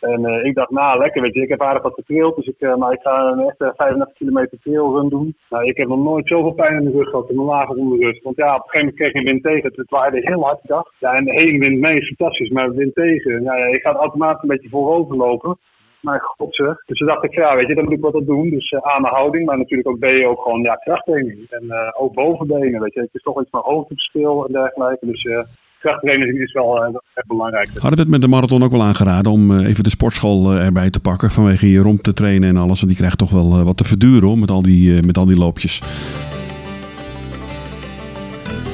En 0.00 0.20
uh, 0.20 0.44
ik 0.44 0.54
dacht, 0.54 0.70
nou 0.70 0.98
lekker, 0.98 1.22
weet 1.22 1.34
je, 1.34 1.42
ik 1.42 1.48
heb 1.48 1.62
aardig 1.62 1.82
wat 1.82 1.94
getraild. 1.94 2.36
Dus 2.36 2.46
ik, 2.46 2.54
uh, 2.58 2.76
nou, 2.76 2.92
ik 2.92 3.00
ga 3.00 3.30
een 3.30 3.48
echte 3.48 3.72
35 3.76 4.16
kilometer 4.16 4.58
trailrun 4.62 5.08
doen. 5.08 5.36
Nou, 5.48 5.64
ik 5.64 5.76
heb 5.76 5.88
nog 5.88 5.98
nooit 5.98 6.26
zoveel 6.26 6.52
pijn 6.52 6.78
in 6.78 6.84
de 6.84 6.90
rug 6.90 7.08
gehad, 7.10 7.30
in 7.30 7.36
mijn 7.36 7.48
lage 7.48 7.76
onderrust. 7.76 8.22
Want 8.22 8.36
ja, 8.36 8.54
op 8.54 8.62
een 8.62 8.68
gegeven 8.68 8.86
moment 8.86 8.96
kreeg 8.96 9.12
je 9.12 9.30
wind 9.30 9.42
tegen. 9.42 9.72
Het 9.74 9.90
waaide 9.90 10.20
heel 10.20 10.44
hard, 10.44 10.60
dacht. 10.62 10.94
Ja, 10.98 11.14
en 11.14 11.24
de 11.24 11.32
heenwind 11.32 11.80
mee 11.80 11.96
is 12.00 12.14
fantastisch, 12.16 12.50
maar 12.50 12.74
wind 12.74 12.94
tegen. 12.94 13.42
Nou, 13.42 13.58
ja, 13.58 13.66
je 13.66 13.80
gaat 13.80 13.96
automatisch 13.96 14.42
een 14.42 14.48
beetje 14.48 14.68
voorover 14.68 15.16
lopen. 15.16 15.58
Maar 16.00 16.20
god 16.20 16.54
zeg. 16.54 16.82
Dus 16.86 16.98
toen 16.98 17.06
dacht 17.06 17.24
ik, 17.24 17.34
ja, 17.34 17.56
weet 17.56 17.68
je, 17.68 17.74
dan 17.74 17.84
moet 17.84 17.92
ik 17.92 18.00
wat 18.00 18.14
op 18.14 18.26
doen. 18.26 18.50
Dus 18.50 18.70
uh, 18.70 18.80
aan 18.80 19.02
de 19.02 19.08
houding, 19.08 19.46
maar 19.46 19.58
natuurlijk 19.58 19.88
ook 19.88 19.98
ben 19.98 20.14
je 20.14 20.26
ook 20.26 20.42
gewoon 20.42 20.62
ja, 20.62 20.74
krachttraining. 20.74 21.46
En 21.50 21.64
uh, 21.64 21.76
ook 22.02 22.14
bovenbenen, 22.14 22.80
weet 22.80 22.94
je. 22.94 23.00
Het 23.00 23.08
is 23.12 23.22
toch 23.22 23.40
iets 23.40 23.50
van 23.50 23.60
hoogtespeel 23.64 24.46
en 24.46 24.52
dergelijke. 24.52 25.06
Dus 25.06 25.24
uh, 25.24 25.38
krachttraining 25.80 26.38
is 26.38 26.52
wel 26.52 26.84
echt 27.14 27.26
belangrijk. 27.26 27.68
Hadden 27.78 27.98
het 27.98 28.08
met 28.08 28.20
de 28.20 28.28
marathon 28.28 28.62
ook 28.62 28.70
wel 28.70 28.82
aangeraden 28.82 29.32
om 29.32 29.58
even 29.58 29.84
de 29.84 29.90
sportschool 29.90 30.52
erbij 30.52 30.90
te 30.90 31.00
pakken 31.00 31.30
vanwege 31.30 31.70
je 31.70 31.80
romp 31.80 32.00
te 32.02 32.12
trainen 32.12 32.48
en 32.48 32.56
alles. 32.56 32.80
Want 32.80 32.86
die 32.86 32.96
krijgt 32.96 33.18
toch 33.18 33.30
wel 33.30 33.64
wat 33.64 33.76
te 33.76 33.84
verduren 33.84 34.28
hoor, 34.28 34.38
met 34.38 34.50
al 34.50 34.62
die, 34.62 35.02
met 35.02 35.18
al 35.18 35.26
die 35.26 35.38
loopjes. 35.38 35.82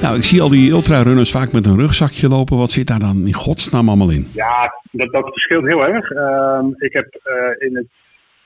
Nou, 0.04 0.16
ik 0.16 0.24
zie 0.24 0.42
al 0.42 0.48
die 0.48 0.70
ultrarunners 0.70 1.30
vaak 1.30 1.52
met 1.52 1.66
een 1.66 1.76
rugzakje 1.76 2.28
lopen. 2.28 2.56
Wat 2.56 2.70
zit 2.70 2.86
daar 2.86 2.98
dan 2.98 3.26
in 3.26 3.32
godsnaam 3.32 3.88
allemaal 3.88 4.10
in? 4.10 4.26
Ja, 4.34 4.74
dat, 4.90 5.12
dat 5.12 5.28
verschilt 5.28 5.66
heel 5.66 5.82
erg. 5.82 6.10
Uh, 6.10 6.64
ik 6.78 6.92
heb 6.92 7.08
uh, 7.24 7.68
in 7.68 7.76
het 7.76 7.86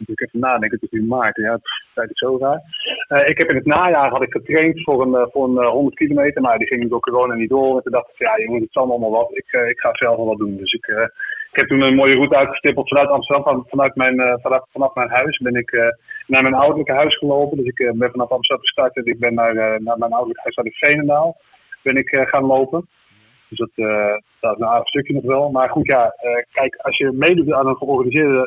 Ik 0.07 0.21
even 0.21 0.41
nadenken, 0.41 0.79
het 0.81 0.93
is 0.93 1.01
nu 1.01 1.07
maart. 1.07 1.37
Ja, 1.37 1.59
tijd 1.95 2.11
is 2.11 2.19
zo 2.19 2.39
raar. 2.39 2.61
Eh, 3.09 3.29
ik 3.29 3.39
heb 3.39 3.49
in 3.49 3.55
het 3.55 3.65
najaar 3.65 4.11
had 4.11 4.23
ik 4.23 4.33
getraind 4.33 4.83
voor 4.83 5.03
een, 5.03 5.15
eh, 5.15 5.27
voor 5.33 5.45
een 5.45 5.65
100 5.67 5.97
kilometer, 5.97 6.43
maar 6.43 6.59
die 6.59 6.67
ging 6.67 6.91
door 6.91 7.01
corona 7.01 7.35
niet 7.35 7.49
door. 7.49 7.77
En 7.77 7.83
toen 7.83 7.93
dacht 7.93 8.11
ik, 8.11 8.19
ja 8.19 8.39
jongens, 8.39 8.63
het 8.63 8.73
zal 8.73 8.91
allemaal 8.91 9.11
wat. 9.11 9.31
Ik, 9.31 9.53
ik 9.53 9.81
ga 9.81 9.91
zelf 9.93 10.17
wel 10.17 10.27
wat 10.27 10.39
doen. 10.39 10.57
Dus 10.57 10.73
ik, 10.73 10.87
ik 11.51 11.57
heb 11.57 11.67
toen 11.67 11.81
een 11.81 11.95
mooie 11.95 12.15
route 12.15 12.37
uitgestippeld 12.37 12.89
vanuit 12.89 13.09
Amsterdam. 13.09 13.65
Vanuit 13.69 13.95
mijn, 13.95 14.39
vanaf, 14.41 14.65
vanaf 14.71 14.95
mijn 14.95 15.09
huis 15.09 15.39
ben 15.39 15.55
ik 15.55 15.95
naar 16.27 16.43
mijn 16.43 16.55
ouderlijke 16.55 16.93
huis 16.93 17.19
gelopen. 17.19 17.57
Dus 17.57 17.67
ik 17.67 17.93
ben 17.99 18.11
vanaf 18.11 18.31
Amsterdam 18.31 18.65
gestart 18.65 18.97
en 18.97 19.07
ik 19.07 19.19
ben 19.19 19.35
naar, 19.35 19.55
naar 19.55 19.99
mijn 19.99 20.13
ouderlijke 20.13 20.43
huis, 20.43 20.55
naar 20.55 20.65
de 20.65 20.87
Veenendaal, 20.87 21.37
ben 21.83 21.97
ik 21.97 22.09
gaan 22.29 22.45
lopen. 22.45 22.89
Dus 23.49 23.59
dat, 23.59 23.71
dat 24.41 24.55
is 24.55 24.61
een 24.61 24.67
aardig 24.67 24.89
stukje 24.89 25.15
nog 25.15 25.25
wel. 25.25 25.51
Maar 25.51 25.71
goed, 25.71 25.87
ja, 25.87 26.05
uh, 26.05 26.43
kijk, 26.53 26.77
als 26.77 26.97
je 26.97 27.13
meedoet 27.13 27.53
aan 27.53 27.67
een 27.67 27.77
georganiseerde 27.77 28.43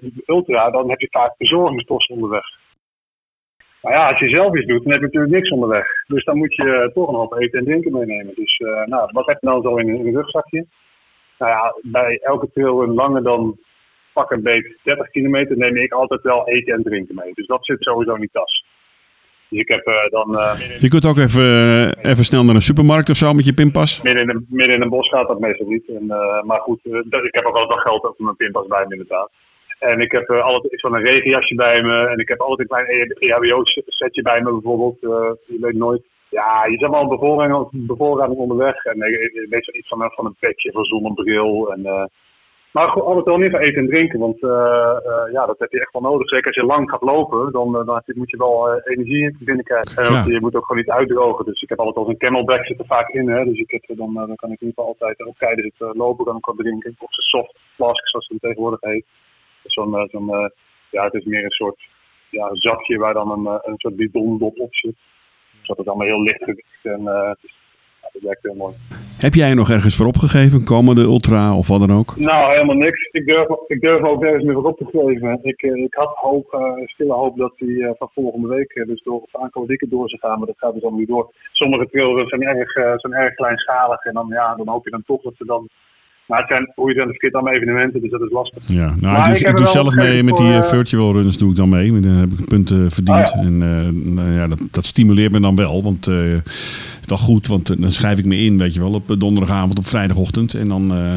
uh, 0.00 0.10
ultra, 0.26 0.70
dan 0.70 0.90
heb 0.90 1.00
je 1.00 1.08
vaak 1.10 1.36
bezorgingskosten 1.36 2.14
onderweg. 2.14 2.44
Maar 3.82 3.92
ja, 3.92 4.08
als 4.08 4.18
je 4.18 4.28
zelf 4.28 4.56
iets 4.56 4.66
doet, 4.66 4.82
dan 4.82 4.92
heb 4.92 5.00
je 5.00 5.06
natuurlijk 5.06 5.32
niks 5.32 5.50
onderweg. 5.50 5.86
Dus 6.06 6.24
dan 6.24 6.36
moet 6.36 6.54
je 6.54 6.90
toch 6.94 7.08
een 7.08 7.14
hoop 7.14 7.34
eten 7.34 7.58
en 7.58 7.64
drinken 7.64 7.92
meenemen. 7.92 8.34
Dus 8.34 8.58
nou, 8.84 9.08
wat 9.12 9.26
heb 9.26 9.40
je 9.40 9.46
dan 9.46 9.62
zo 9.62 9.76
in, 9.76 9.88
een 9.88 10.14
rugzakje? 10.14 10.66
Nou 11.38 11.50
ja, 11.52 11.74
bij 11.82 12.18
elke 12.22 12.50
trail 12.52 12.86
langer 12.86 13.22
dan 13.22 13.58
pak 14.12 14.30
een 14.30 14.42
beetje 14.42 14.78
30 14.82 15.10
kilometer 15.10 15.56
neem 15.56 15.76
ik 15.76 15.92
altijd 15.92 16.22
wel 16.22 16.48
eten 16.48 16.74
en 16.74 16.82
drinken 16.82 17.14
mee. 17.14 17.34
Dus 17.34 17.46
dat 17.46 17.64
zit 17.64 17.82
sowieso 17.82 18.14
in 18.14 18.20
die 18.20 18.30
tas. 18.32 18.65
Dus 19.56 19.64
ik 19.64 19.74
heb 19.76 19.86
uh, 19.88 20.10
dan... 20.10 20.28
Uh, 20.34 20.80
je 20.80 20.88
kunt 20.88 21.06
ook 21.06 21.16
even, 21.16 21.42
uh, 21.42 22.10
even 22.10 22.24
snel 22.24 22.44
naar 22.44 22.54
een 22.54 22.70
supermarkt 22.70 23.10
of 23.10 23.16
zo 23.16 23.32
met 23.32 23.44
je 23.44 23.54
pinpas? 23.54 24.02
Midden 24.02 24.22
in 24.22 24.28
een, 24.28 24.46
midden 24.48 24.76
in 24.76 24.82
een 24.82 24.88
bos 24.88 25.08
gaat 25.08 25.28
dat 25.28 25.40
meestal 25.40 25.66
niet. 25.66 25.88
En, 25.88 26.06
maar 26.46 26.60
goed, 26.60 26.80
ik 27.30 27.34
heb 27.34 27.44
ook 27.44 27.56
altijd 27.56 27.68
wel 27.68 27.86
geld 27.86 28.00
voor 28.00 28.14
mijn 28.24 28.36
pinpas 28.36 28.66
bij 28.66 28.84
me 28.86 28.92
inderdaad. 28.92 29.30
En 29.78 30.00
ik 30.00 30.12
heb 30.12 30.30
altijd 30.30 30.80
zo'n 30.80 30.98
regenjasje 30.98 31.54
bij 31.54 31.82
me. 31.82 32.06
En 32.06 32.18
ik 32.18 32.28
heb 32.28 32.40
altijd 32.40 32.60
een 32.60 32.76
klein 32.76 33.14
EHBO-setje 33.18 34.22
bij 34.22 34.40
me 34.40 34.50
bijvoorbeeld. 34.50 34.96
je 35.00 35.58
weet 35.60 35.74
nooit. 35.74 36.02
Ja, 36.28 36.66
je 36.66 36.78
zet 36.78 36.90
wel 36.90 37.00
een 37.00 37.08
bevoorrading, 37.08 37.68
bevoorrading 37.70 38.38
onderweg. 38.38 38.84
En 38.84 38.98
weet 39.48 39.68
iets 39.72 39.88
van, 39.88 40.10
van 40.14 40.26
een 40.26 40.36
petje, 40.38 40.72
van 40.72 40.84
zonnebril. 40.84 41.72
En 41.72 42.10
maar 42.72 42.88
goed, 42.88 43.02
altijd 43.02 43.24
wel 43.24 43.36
niet 43.36 43.54
eten 43.54 43.82
en 43.82 43.88
drinken, 43.88 44.18
want 44.18 44.42
uh, 44.42 44.50
uh, 44.50 45.32
ja, 45.32 45.46
dat 45.46 45.58
heb 45.58 45.72
je 45.72 45.80
echt 45.80 45.92
wel 45.92 46.02
nodig. 46.02 46.28
Zeker 46.28 46.46
als 46.46 46.54
je 46.54 46.64
lang 46.64 46.90
gaat 46.90 47.02
lopen, 47.02 47.52
dan, 47.52 47.68
uh, 47.68 47.86
dan 47.86 48.02
moet 48.14 48.30
je 48.30 48.36
wel 48.36 48.80
energie 48.80 49.36
binnenkrijgen. 49.38 50.04
En 50.04 50.32
je 50.32 50.40
moet 50.40 50.54
ook 50.54 50.66
gewoon 50.66 50.82
niet 50.82 50.90
uitdrogen. 50.90 51.44
Dus 51.44 51.62
ik 51.62 51.68
heb 51.68 51.78
altijd 51.78 51.96
al 51.96 52.08
een 52.08 52.18
camelback 52.18 52.66
zit 52.66 52.78
er 52.78 52.86
vaak 52.86 53.08
in. 53.08 53.28
Hè. 53.28 53.44
Dus 53.44 53.58
ik 53.58 53.70
heb, 53.70 53.96
dan, 53.96 54.14
dan 54.14 54.34
kan 54.34 54.52
ik 54.52 54.60
in 54.60 54.66
ieder 54.66 54.74
geval 54.84 54.86
altijd, 54.86 55.26
ook 55.26 55.38
tijdens 55.38 55.74
het 55.78 55.96
lopen, 55.96 56.24
kan 56.24 56.36
ik 56.36 56.44
wat 56.44 56.56
drinken. 56.56 56.96
Of 56.98 57.10
de 57.10 57.22
soft 57.22 57.58
flask, 57.74 58.08
zoals 58.08 58.28
het 58.28 58.40
tegenwoordig 58.40 58.80
heet. 58.80 59.04
Zo'n, 59.64 60.08
zo'n 60.10 60.50
ja, 60.90 61.04
het 61.04 61.14
is 61.14 61.24
meer 61.24 61.44
een 61.44 61.50
soort 61.50 61.80
ja, 62.30 62.48
zakje 62.52 62.98
waar 62.98 63.14
dan 63.14 63.30
een, 63.30 63.60
een 63.62 63.76
soort 63.76 63.96
bidondop 63.96 64.58
op 64.58 64.74
zit. 64.74 64.96
Dus 65.58 65.66
dat 65.66 65.78
is 65.78 65.86
allemaal 65.86 66.06
heel 66.06 66.22
licht 66.22 66.44
gewicht 66.44 66.84
en 66.84 67.06
het 67.06 67.38
is 67.42 67.54
dat 68.12 68.22
werkt 68.22 68.42
heel 68.42 68.54
mooi. 68.54 68.74
Heb 69.24 69.34
jij 69.34 69.54
nog 69.54 69.70
ergens 69.70 69.96
voor 69.96 70.06
opgegeven, 70.06 70.64
komende 70.64 71.02
ultra 71.02 71.56
of 71.56 71.68
wat 71.68 71.80
dan 71.80 71.98
ook? 71.98 72.16
Nou, 72.16 72.52
helemaal 72.52 72.76
niks. 72.76 73.08
Ik 73.12 73.26
durf, 73.26 73.48
ik 73.66 73.80
durf 73.80 74.02
ook 74.02 74.20
nergens 74.20 74.44
meer 74.44 74.54
voor 74.54 74.64
op 74.64 74.78
te 74.78 74.84
geven. 74.84 75.38
Ik, 75.42 75.62
eh, 75.62 75.74
ik 75.74 75.94
had 75.94 76.12
hoop, 76.14 76.52
uh, 76.52 76.86
stille 76.86 77.12
hoop 77.12 77.36
dat 77.36 77.52
hij 77.56 77.68
uh, 77.68 77.90
van 77.98 78.10
volgende 78.14 78.48
week 78.48 78.84
dus 78.86 79.02
door 79.02 79.20
of 79.20 79.36
aankomende 79.36 79.72
weken 79.72 79.88
door 79.88 80.08
zou 80.08 80.20
gaan, 80.20 80.38
maar 80.38 80.46
dat 80.46 80.58
gaat 80.58 80.72
dus 80.72 80.82
allemaal 80.82 81.00
niet 81.00 81.08
door. 81.08 81.32
Sommige 81.52 81.88
trails 81.90 82.28
zijn 82.28 82.42
erg, 82.42 82.72
zijn 83.00 83.12
erg 83.12 83.34
kleinschalig 83.34 84.04
en 84.04 84.14
dan, 84.14 84.26
ja, 84.28 84.54
dan 84.54 84.68
hoop 84.68 84.84
je 84.84 84.90
dan 84.90 85.04
toch 85.06 85.22
dat 85.22 85.34
ze 85.36 85.44
dan 85.44 85.68
maar 86.26 86.38
het 86.38 86.48
zijn, 86.48 86.72
hoe 86.74 86.88
je 86.88 86.94
dan 86.94 87.06
verkeerd 87.06 87.34
allemaal 87.34 87.54
evenementen, 87.54 88.00
dus 88.00 88.10
dat 88.10 88.20
is 88.20 88.30
lastig. 88.30 88.62
Ja, 88.66 88.94
nou, 89.00 89.28
dus 89.28 89.42
ik, 89.42 89.56
doe 89.56 89.66
zelf 89.66 89.94
mee 89.94 90.22
met 90.22 90.36
die 90.36 90.62
virtual 90.62 91.12
runners 91.12 91.38
doe 91.38 91.50
ik 91.50 91.56
dan 91.56 91.68
mee. 91.68 92.00
Dan 92.00 92.12
heb 92.12 92.32
ik 92.32 92.44
punten 92.44 92.90
verdiend. 92.90 93.32
Ja. 93.34 93.40
En 93.40 93.58
nou, 94.14 94.30
ja, 94.32 94.48
dat, 94.48 94.58
dat 94.70 94.84
stimuleert 94.84 95.32
me 95.32 95.40
dan 95.40 95.56
wel. 95.56 95.82
Want 95.82 96.08
wel 97.08 97.18
goed, 97.18 97.46
want 97.46 97.70
eh, 97.70 97.76
dan 97.80 97.90
schrijf 97.90 98.18
ik 98.18 98.24
me 98.24 98.36
in, 98.36 98.58
weet 98.58 98.74
je 98.74 98.80
wel, 98.80 98.92
op 98.92 99.14
donderdagavond, 99.18 99.78
op 99.78 99.86
vrijdagochtend. 99.86 100.54
En 100.54 100.68
dan, 100.68 100.92
uh, 100.92 101.12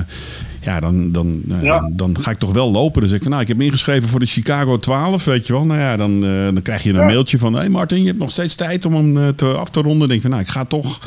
ja, 0.69 0.79
dan, 0.79 1.11
dan, 1.11 1.41
ja. 1.45 1.79
dan, 1.79 1.93
dan, 1.95 2.17
ga 2.17 2.31
ik 2.31 2.38
toch 2.38 2.53
wel 2.53 2.71
lopen. 2.71 3.01
Dus 3.01 3.11
ik 3.11 3.21
van, 3.21 3.31
nou, 3.31 3.41
ik 3.41 3.47
heb 3.47 3.57
me 3.57 3.63
ingeschreven 3.63 4.09
voor 4.09 4.19
de 4.19 4.25
Chicago 4.25 4.77
12, 4.77 5.25
weet 5.25 5.47
je 5.47 5.53
wel. 5.53 5.65
Nou 5.65 5.79
ja, 5.79 5.97
dan, 5.97 6.25
uh, 6.25 6.43
dan 6.43 6.62
krijg 6.62 6.84
je 6.84 6.89
een 6.89 6.95
ja. 6.95 7.05
mailtje 7.05 7.38
van, 7.38 7.53
hé 7.53 7.60
hey 7.60 7.69
Martin, 7.69 7.99
je 7.99 8.08
hebt 8.08 8.19
nog 8.19 8.32
steeds 8.32 8.55
tijd 8.55 8.86
om 8.86 8.93
hem 8.93 9.36
te, 9.36 9.45
af 9.45 9.69
te 9.69 9.82
ronden. 9.82 9.99
Dan 9.99 10.08
denk 10.08 10.21
ik 10.23 10.27
van, 10.27 10.32
nou, 10.32 10.43
ik 10.43 10.49
ga 10.49 10.65
toch, 10.65 10.99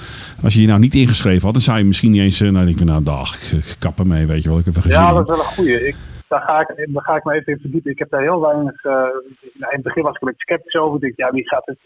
als 0.43 0.55
je 0.55 0.61
je 0.61 0.67
nou 0.67 0.81
niet 0.81 0.95
ingeschreven 0.95 1.43
had, 1.43 1.53
dan 1.53 1.63
zou 1.63 1.79
je 1.79 1.85
misschien 1.85 2.11
niet 2.11 2.21
eens, 2.21 2.41
nou, 2.41 2.53
denk 2.53 2.69
ik 2.69 2.79
van, 2.79 2.87
nou, 2.87 3.03
dag, 3.03 3.53
ik, 3.53 3.77
kap 3.79 3.99
ermee, 3.99 4.27
weet 4.27 4.43
je 4.43 4.49
wel. 4.49 4.59
Ik 4.59 4.65
heb 4.65 4.77
er 4.77 4.89
ja, 4.89 5.13
dat 5.13 5.23
is 5.23 5.37
wel 5.37 5.39
een 5.39 5.55
goeie. 5.55 5.87
Ik, 5.87 5.97
daar, 6.29 6.41
ga 6.41 6.61
ik, 6.61 6.89
daar 6.93 7.03
ga 7.03 7.17
ik 7.17 7.25
me 7.25 7.33
even 7.33 7.53
in 7.53 7.59
verdiepen. 7.61 7.91
Ik 7.91 7.99
heb 7.99 8.11
daar 8.11 8.23
heel 8.23 8.41
weinig, 8.41 8.85
uh, 8.85 8.93
in 9.55 9.63
het 9.69 9.83
begin 9.83 10.03
was 10.03 10.15
ik 10.15 10.23
een 10.23 10.29
beetje 10.29 10.45
sceptisch 10.45 10.81
over. 10.81 10.95
Ik 10.95 11.01
denk, 11.01 11.17
ja, 11.17 11.31
wie 11.31 11.49
gaat 11.49 11.67
het 11.67 11.79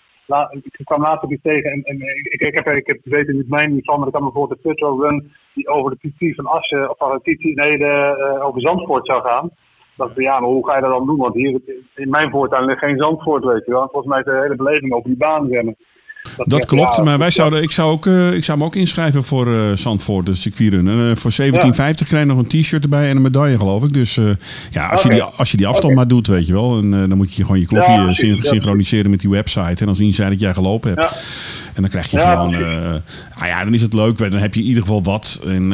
ik 0.63 0.85
kwam 0.85 1.01
later 1.01 1.29
weer 1.29 1.41
tegen 1.43 1.73
en, 1.73 1.83
en 1.83 2.01
ik, 2.01 2.41
ik, 2.41 2.55
heb, 2.55 2.67
ik 2.67 2.87
heb 2.87 3.01
weten 3.05 3.37
niet 3.37 3.49
mijn 3.49 3.75
niveau, 3.75 3.99
maar 3.99 4.09
ik 4.09 4.15
kan 4.15 4.23
bijvoorbeeld 4.23 4.63
de 4.63 4.69
Putro 4.69 5.01
Run 5.01 5.33
die 5.55 5.69
over 5.69 5.91
de 5.91 6.09
PT 6.09 6.35
van 6.35 6.47
Assen, 6.47 6.91
of 6.91 6.99
van 6.99 7.21
de 7.23 7.53
nee, 7.55 7.79
de, 7.79 8.33
uh, 8.35 8.47
over 8.47 8.61
Zandvoort 8.61 9.07
zou 9.07 9.23
gaan. 9.23 9.51
Dat 9.97 10.11
ja, 10.15 10.41
maar 10.41 10.49
hoe 10.49 10.67
ga 10.67 10.75
je 10.75 10.81
dat 10.81 10.91
dan 10.91 11.07
doen? 11.07 11.17
Want 11.17 11.35
hier 11.35 11.61
in 11.95 12.11
mijn 12.11 12.31
voortuin 12.31 12.65
ligt 12.65 12.79
geen 12.79 12.99
Zandvoort, 12.99 13.45
weet 13.45 13.65
je 13.65 13.73
wel. 13.73 13.89
Volgens 13.89 14.07
mij 14.07 14.19
is 14.19 14.25
de 14.25 14.41
hele 14.43 14.57
beleving 14.57 14.93
over 14.93 15.09
die 15.09 15.19
baan 15.19 15.49
rennen. 15.49 15.77
Dat, 16.45 16.65
klopt, 16.65 17.03
maar 17.03 17.19
wij 17.19 17.31
zouden, 17.31 17.63
ik, 17.63 17.71
zou 17.71 17.93
ook, 17.93 18.07
uh, 18.07 18.33
ik 18.33 18.45
zou 18.45 18.59
me 18.59 18.65
ook 18.65 18.75
inschrijven 18.75 19.25
voor 19.25 19.47
uh, 19.47 19.73
Zandvoort, 19.75 20.27
de 20.27 20.35
circuitrun. 20.35 20.87
Uh, 20.87 21.15
voor 21.15 21.31
17,50 21.31 21.37
ja. 21.37 21.71
krijg 21.75 22.11
je 22.11 22.25
nog 22.25 22.39
een 22.39 22.47
t-shirt 22.47 22.83
erbij 22.83 23.09
en 23.09 23.17
een 23.17 23.23
medaille, 23.23 23.59
geloof 23.59 23.85
ik. 23.85 23.95
Dus 23.95 24.15
ja, 24.71 24.89
als, 24.89 25.05
okay. 25.05 25.17
je 25.17 25.23
die, 25.23 25.33
als 25.37 25.51
je 25.51 25.57
die 25.57 25.67
afstand 25.67 25.93
okay. 25.93 25.97
maar 25.97 26.09
doet, 26.09 26.27
weet 26.27 26.47
je 26.47 26.53
wel. 26.53 26.79
En 26.79 26.91
dan 26.91 27.17
moet 27.17 27.35
je 27.35 27.43
gewoon 27.43 27.61
je 27.61 27.67
klokje 27.67 28.15
syn 28.15 28.41
synchroniseren 28.41 29.11
met 29.11 29.21
die 29.21 29.31
website. 29.31 29.81
En 29.81 29.87
dan 29.87 29.95
zien 29.95 30.15
zij 30.15 30.29
dat 30.29 30.41
jij 30.41 30.55
gelopen 30.55 30.95
hebt. 30.95 31.13
En 31.75 31.83
dan 31.83 31.91
krijg 31.91 32.11
je 32.11 32.19
gewoon... 32.19 32.55
ah 33.39 33.47
ja, 33.47 33.65
dan 33.65 33.75
is 33.75 33.83
het 33.83 33.93
leuk. 33.93 34.19
Dan 34.19 34.33
heb 34.33 34.55
je 34.55 34.61
in 34.61 34.67
ieder 34.67 34.83
geval 34.83 35.03
wat. 35.03 35.43
En, 35.47 35.71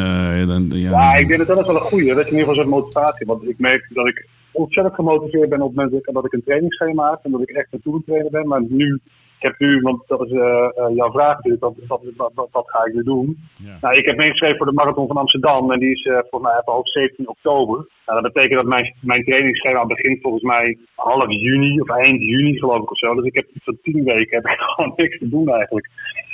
dan, 0.46 0.70
ja, 0.70 1.14
ik 1.14 1.29
denk 1.29 1.38
dat 1.38 1.48
dat 1.48 1.59
is 1.59 1.66
wel 1.66 1.75
een 1.75 1.81
goede. 1.81 2.14
Dat 2.14 2.25
is 2.25 2.31
in 2.31 2.38
ieder 2.38 2.48
geval 2.48 2.62
zo'n 2.62 2.72
motivatie. 2.72 3.27
Want 3.27 3.48
ik 3.48 3.59
merk 3.59 3.90
dat 3.94 4.07
ik 4.07 4.27
ontzettend 4.53 4.94
gemotiveerd 4.94 5.48
ben 5.48 5.61
op 5.61 5.66
het 5.66 5.77
moment 5.77 6.05
dat 6.12 6.25
ik 6.25 6.33
een 6.33 6.44
trainingsschema 6.44 7.11
heb. 7.11 7.20
En 7.22 7.31
dat 7.31 7.42
ik 7.42 7.48
echt 7.48 7.66
naartoe 7.70 8.03
trainen 8.07 8.31
ben. 8.31 8.46
Maar 8.46 8.62
nu 8.68 9.01
heb 9.42 9.59
nu, 9.59 9.81
want 9.81 10.02
dat 10.07 10.20
is 10.26 10.31
uh, 10.31 10.40
uh, 10.40 10.96
jouw 10.96 11.11
vraag 11.11 11.35
natuurlijk, 11.37 11.62
wat, 11.62 11.74
wat, 11.87 12.33
wat, 12.35 12.48
wat, 12.52 12.70
ga 12.70 12.85
ik 12.85 12.94
nu 12.94 13.02
doen? 13.02 13.38
Ja. 13.55 13.78
Nou, 13.81 13.96
ik 13.96 14.05
heb 14.07 14.16
meegeschreven 14.16 14.57
voor 14.57 14.66
de 14.66 14.72
Marathon 14.72 15.07
van 15.07 15.16
Amsterdam 15.16 15.72
en 15.72 15.78
die 15.78 15.90
is 15.90 16.05
uh, 16.05 16.18
volgens 16.31 16.52
mij 16.52 16.74
op 16.74 16.88
17 16.88 17.28
oktober. 17.28 17.87
Nou, 18.07 18.22
dat 18.22 18.33
betekent 18.33 18.61
dat 18.61 18.68
mijn, 18.68 18.94
mijn 19.00 19.24
trainingsschema 19.24 19.87
begint 19.87 20.20
volgens 20.20 20.42
mij 20.42 20.78
half 20.94 21.31
juni 21.31 21.81
of 21.81 21.88
eind 21.88 22.20
juni 22.20 22.59
geloof 22.59 22.83
ik 22.83 22.90
of 22.90 22.98
zo. 22.98 23.14
Dus 23.14 23.24
ik 23.24 23.35
heb 23.35 23.46
voor 23.62 23.76
tien 23.83 24.05
weken 24.05 24.37
heb 24.37 24.52
ik 24.52 24.61
gewoon 24.70 24.92
niks 24.96 25.18
te 25.18 25.28
doen 25.28 25.48
eigenlijk. 25.48 25.88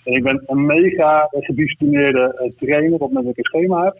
En 0.04 0.12
ik 0.12 0.22
ben 0.22 0.42
een 0.46 0.66
mega 0.66 1.28
gedisciplineerde 1.30 2.52
trainer 2.58 2.92
op 2.92 3.00
het 3.00 3.08
moment 3.08 3.24
dat 3.24 3.36
ik 3.36 3.38
een 3.38 3.60
schema 3.60 3.84
heb. 3.84 3.96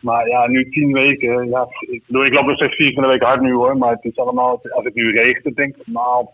Maar 0.00 0.28
ja, 0.28 0.46
nu 0.46 0.68
tien 0.70 0.92
weken. 0.92 1.48
Ja, 1.48 1.66
ik, 1.80 2.02
bedoel, 2.06 2.24
ik 2.24 2.32
loop 2.32 2.46
nog 2.46 2.56
steeds 2.56 2.76
vier 2.76 2.92
van 2.92 3.02
de 3.02 3.08
week 3.08 3.22
hard 3.22 3.40
nu 3.40 3.52
hoor. 3.52 3.76
Maar 3.76 3.92
het 3.92 4.04
is 4.04 4.16
allemaal, 4.16 4.60
als 4.70 4.84
het 4.84 4.94
nu 4.94 5.12
regent, 5.12 5.56
denk 5.56 5.76
ik, 5.76 5.86
nou, 5.86 6.26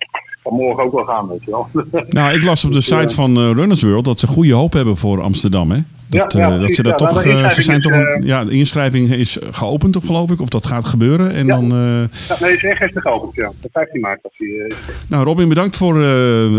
kan 0.45 0.55
morgen 0.55 0.85
ook 0.85 0.93
wel 0.93 1.05
gaan, 1.05 1.29
weet 1.29 1.45
je 1.45 1.51
wel. 1.51 1.69
Nou, 2.09 2.35
ik 2.35 2.45
las 2.45 2.65
op 2.65 2.73
de 2.73 2.81
site 2.81 3.15
van 3.15 3.39
uh, 3.39 3.51
Runners 3.51 3.83
World 3.83 4.05
dat 4.05 4.21
ze 4.21 4.27
goede 4.27 4.53
hoop 4.53 4.73
hebben 4.73 4.97
voor 4.97 5.23
Amsterdam, 5.23 5.71
hè? 5.71 5.79
Dat, 6.07 6.33
ja, 6.33 6.49
ja, 6.49 6.59
dat 6.59 6.71
ze 6.71 6.83
dat 6.83 6.99
toch, 6.99 7.25
uh, 7.25 7.51
ze 7.51 7.63
zijn 7.63 7.81
toch 7.81 7.93
een, 7.93 8.23
ja, 8.27 8.45
de 8.45 8.51
inschrijving 8.51 9.11
is 9.11 9.39
geopend, 9.51 9.97
geloof 10.05 10.31
ik, 10.31 10.41
of 10.41 10.49
dat 10.49 10.67
gaat 10.67 10.85
gebeuren. 10.85 11.33
En 11.33 11.47
dan, 11.47 11.67
nee, 11.67 12.09
is 12.29 12.65
echt 12.65 12.77
gisteren 12.77 13.03
geopend, 13.03 13.35
ja. 13.35 13.51
De 13.61 13.69
15 13.73 14.01
maart 14.01 14.21
die. 14.39 14.75
Nou, 15.09 15.25
Robin, 15.25 15.49
bedankt 15.49 15.77
voor, 15.77 15.95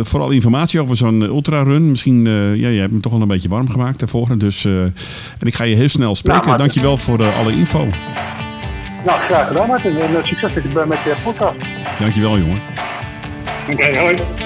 voor 0.04 0.21
alle 0.21 0.34
informatie 0.34 0.82
over 0.82 0.95
zo'n 0.95 1.21
ultrarun. 1.21 1.89
Misschien, 1.89 2.26
ja, 2.56 2.67
je 2.67 2.80
hebt 2.80 2.91
me 2.91 3.00
toch 3.00 3.12
wel 3.12 3.21
een 3.21 3.28
beetje 3.28 3.50
warm 3.50 3.69
gemaakt 3.69 4.00
daarvoor. 4.00 4.38
Dus, 4.38 4.65
en 4.65 4.93
ik 5.39 5.56
ga 5.56 5.63
je 5.63 5.76
heel 5.76 5.89
snel 5.89 6.15
spreken. 6.15 6.45
Nou, 6.45 6.58
Dankjewel 6.58 6.98
voor 6.98 7.24
alle 7.24 7.52
info. 7.52 7.88
Nou, 9.06 9.19
graag 9.19 9.48
gedaan, 9.48 9.67
Martin. 9.67 9.98
En 9.98 10.28
succes 10.28 10.54
met 10.54 10.98
je 11.04 11.15
podcast. 11.24 11.58
Dankjewel, 12.00 12.38
jongen. 12.38 12.85
Oké, 13.65 13.73
okay, 13.73 13.97
hoi. 13.97 14.44